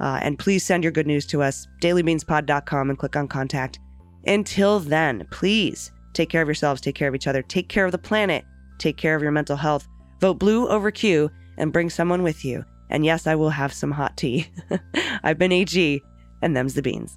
Uh, 0.00 0.18
and 0.22 0.38
please 0.38 0.64
send 0.64 0.82
your 0.82 0.92
good 0.92 1.06
news 1.06 1.26
to 1.26 1.42
us, 1.42 1.68
dailybeanspod.com, 1.80 2.90
and 2.90 2.98
click 2.98 3.14
on 3.14 3.28
contact. 3.28 3.78
Until 4.26 4.80
then, 4.80 5.26
please 5.30 5.92
take 6.12 6.28
care 6.28 6.42
of 6.42 6.48
yourselves, 6.48 6.80
take 6.80 6.94
care 6.94 7.08
of 7.08 7.14
each 7.14 7.26
other, 7.26 7.42
take 7.42 7.68
care 7.68 7.86
of 7.86 7.92
the 7.92 7.98
planet, 7.98 8.44
take 8.78 8.96
care 8.96 9.14
of 9.14 9.22
your 9.22 9.32
mental 9.32 9.56
health. 9.56 9.86
Vote 10.20 10.38
blue 10.38 10.68
over 10.68 10.90
Q 10.90 11.30
and 11.58 11.72
bring 11.72 11.90
someone 11.90 12.22
with 12.22 12.44
you. 12.44 12.64
And 12.90 13.04
yes, 13.04 13.26
I 13.26 13.34
will 13.34 13.50
have 13.50 13.72
some 13.72 13.90
hot 13.90 14.16
tea. 14.16 14.48
I've 15.22 15.38
been 15.38 15.52
AG, 15.52 16.02
and 16.42 16.56
them's 16.56 16.74
the 16.74 16.82
beans. 16.82 17.16